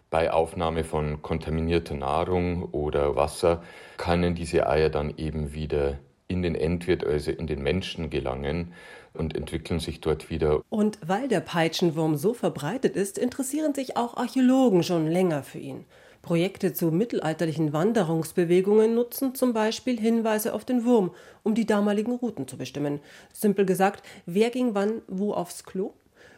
bei 0.09 0.33
Aufnahme 0.33 0.83
von 0.83 1.21
kontaminierter 1.21 1.95
Nahrung 1.95 2.65
oder 2.73 3.17
Wasser 3.17 3.63
können 3.99 4.35
diese 4.35 4.67
Eier 4.67 4.89
dann 4.89 5.13
eben 5.19 5.53
wieder 5.53 5.99
in 6.27 6.43
den 6.43 6.55
Endwirt, 6.55 7.05
also 7.05 7.31
in 7.31 7.47
den 7.47 7.63
Menschen 7.63 8.09
gelangen 8.09 8.73
und 9.17 9.37
entwickeln 9.37 9.81
sich 9.81 10.01
dort 10.01 10.31
wieder. 10.31 10.63
Und 10.71 10.99
weil 11.07 11.29
der 11.29 11.41
Peitschenwurm 11.41 12.17
so 12.17 12.35
verbreitet 12.35 12.97
ist, 12.97 13.19
interessieren 13.19 13.75
sich 13.75 13.97
auch 13.97 14.17
Archäologen 14.17 14.83
schon 14.83 15.07
länger 15.07 15.43
für 15.43 15.59
ihn. 15.59 15.85
Projekte 16.23 16.73
zu 16.73 16.91
mittelalterlichen 16.91 17.73
Wanderungsbewegungen 17.73 18.95
nutzen 18.97 19.37
zum 19.37 19.53
Beispiel 19.53 19.99
Hinweise 20.01 20.55
auf 20.55 20.65
den 20.65 20.85
Wurm, 20.85 21.13
um 21.45 21.55
die 21.55 21.67
damaligen 21.67 22.17
Routen 22.17 22.49
zu 22.49 22.57
bestimmen. 22.57 22.99
Simpel 23.33 23.65
gesagt, 23.65 24.05
wer 24.27 24.51
ging 24.51 24.75
wann 24.75 25.03
wo 25.07 25.33
aufs 25.33 25.63
Klo? 25.63 25.93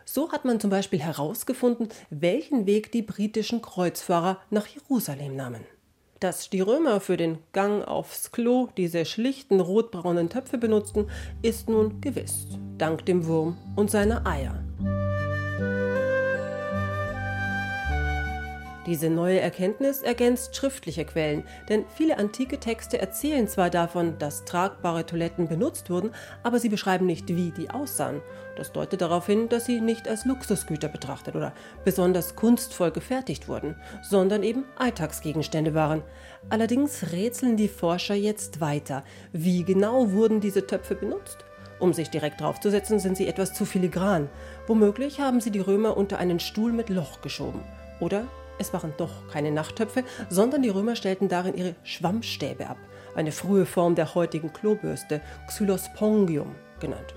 So 0.05 0.31
hat 0.31 0.45
man 0.45 0.61
zum 0.61 0.69
Beispiel 0.69 1.01
herausgefunden, 1.01 1.88
welchen 2.11 2.67
Weg 2.67 2.93
die 2.93 3.03
britischen 3.03 3.62
Kreuzfahrer 3.62 4.41
nach 4.51 4.67
Jerusalem 4.67 5.37
nahmen. 5.37 5.64
Dass 6.21 6.51
die 6.51 6.61
Römer 6.61 7.01
für 7.01 7.17
den 7.17 7.39
Gang 7.53 7.87
aufs 7.87 8.33
Klo 8.33 8.69
diese 8.77 9.05
schlichten 9.05 9.61
rotbraunen 9.61 10.29
Töpfe 10.29 10.59
benutzten, 10.59 11.09
ist 11.43 11.69
nun 11.69 12.01
gewiss, 12.01 12.47
dank 12.77 13.07
dem 13.07 13.27
Wurm 13.27 13.57
und 13.77 13.91
seiner 13.91 14.27
Eier. 14.27 14.68
Diese 18.88 19.11
neue 19.11 19.38
Erkenntnis 19.38 20.01
ergänzt 20.01 20.57
schriftliche 20.57 21.05
Quellen, 21.05 21.44
denn 21.68 21.85
viele 21.94 22.16
antike 22.16 22.59
Texte 22.59 22.98
erzählen 22.98 23.46
zwar 23.46 23.68
davon, 23.68 24.18
dass 24.18 24.46
tragbare 24.46 25.05
Toiletten 25.05 25.46
benutzt 25.46 25.90
wurden, 25.90 26.12
aber 26.42 26.59
sie 26.59 26.70
beschreiben 26.70 27.05
nicht, 27.05 27.29
wie 27.29 27.51
die 27.51 27.68
aussahen. 27.68 28.22
Das 28.57 28.72
deutet 28.72 29.03
darauf 29.03 29.27
hin, 29.27 29.51
dass 29.51 29.66
sie 29.66 29.83
nicht 29.83 30.09
als 30.09 30.24
Luxusgüter 30.24 30.88
betrachtet 30.88 31.37
oder 31.37 31.53
besonders 31.85 32.35
kunstvoll 32.35 32.90
gefertigt 32.90 33.46
wurden, 33.46 33.77
sondern 34.01 34.42
eben 34.42 34.64
Alltagsgegenstände 34.79 35.74
waren. 35.74 36.03
Allerdings 36.48 37.12
rätseln 37.12 37.59
die 37.59 37.68
Forscher 37.68 38.14
jetzt 38.14 38.62
weiter. 38.62 39.05
Wie 39.33 39.64
genau 39.64 40.12
wurden 40.12 40.40
diese 40.40 40.66
Töpfe 40.66 40.94
benutzt? 40.94 41.44
Um 41.79 41.92
sich 41.92 42.09
direkt 42.09 42.40
draufzusetzen, 42.40 43.01
sind 43.01 43.18
sie 43.18 43.29
etwas 43.29 43.53
zu 43.53 43.66
filigran. 43.66 44.31
Womöglich 44.66 45.20
haben 45.20 45.42
sie 45.42 45.51
die 45.51 45.61
Römer 45.61 45.94
unter 45.94 46.16
einen 46.16 46.40
Stuhl 46.40 46.72
mit 46.72 46.88
Loch 46.88 47.20
geschoben. 47.20 47.61
Oder 48.01 48.27
es 48.59 48.73
waren 48.73 48.92
doch 48.97 49.29
keine 49.29 49.51
Nachttöpfe, 49.51 50.05
sondern 50.29 50.62
die 50.62 50.68
Römer 50.68 50.97
stellten 50.97 51.29
darin 51.29 51.55
ihre 51.55 51.75
Schwammstäbe 51.85 52.68
ab, 52.68 52.79
eine 53.14 53.33
frühe 53.33 53.66
Form 53.66 53.94
der 53.94 54.14
heutigen 54.14 54.53
Klobürste, 54.53 55.21
Xylospongium 55.47 56.55
genannt. 56.81 57.14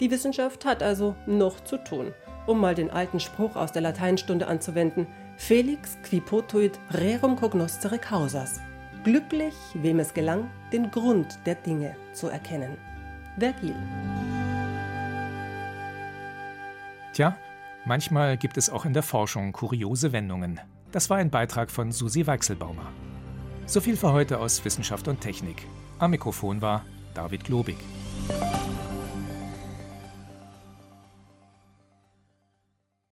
Die 0.00 0.10
Wissenschaft 0.10 0.64
hat 0.64 0.82
also 0.82 1.14
noch 1.26 1.62
zu 1.64 1.76
tun, 1.78 2.12
um 2.46 2.60
mal 2.60 2.74
den 2.74 2.90
alten 2.90 3.20
Spruch 3.20 3.56
aus 3.56 3.72
der 3.72 3.82
Lateinstunde 3.82 4.46
anzuwenden: 4.46 5.06
Felix 5.36 5.96
qui 6.02 6.20
potuit 6.20 6.78
rerum 6.90 7.36
cognoscere 7.36 7.98
causas. 7.98 8.60
Glücklich, 9.04 9.54
wem 9.74 10.00
es 10.00 10.14
gelang, 10.14 10.50
den 10.72 10.90
Grund 10.90 11.38
der 11.46 11.56
Dinge 11.56 11.94
zu 12.12 12.28
erkennen. 12.28 12.76
Vergil. 13.38 13.76
Tja, 17.12 17.36
manchmal 17.84 18.36
gibt 18.36 18.56
es 18.56 18.70
auch 18.70 18.84
in 18.84 18.92
der 18.92 19.02
Forschung 19.02 19.52
kuriose 19.52 20.12
Wendungen. 20.12 20.60
Das 20.94 21.10
war 21.10 21.16
ein 21.16 21.28
Beitrag 21.28 21.72
von 21.72 21.90
Susi 21.90 22.24
Weichselbaumer. 22.24 22.86
So 23.66 23.80
viel 23.80 23.96
für 23.96 24.12
heute 24.12 24.38
aus 24.38 24.64
Wissenschaft 24.64 25.08
und 25.08 25.20
Technik. 25.20 25.66
Am 25.98 26.12
Mikrofon 26.12 26.62
war 26.62 26.84
David 27.14 27.42
Globig. 27.42 27.78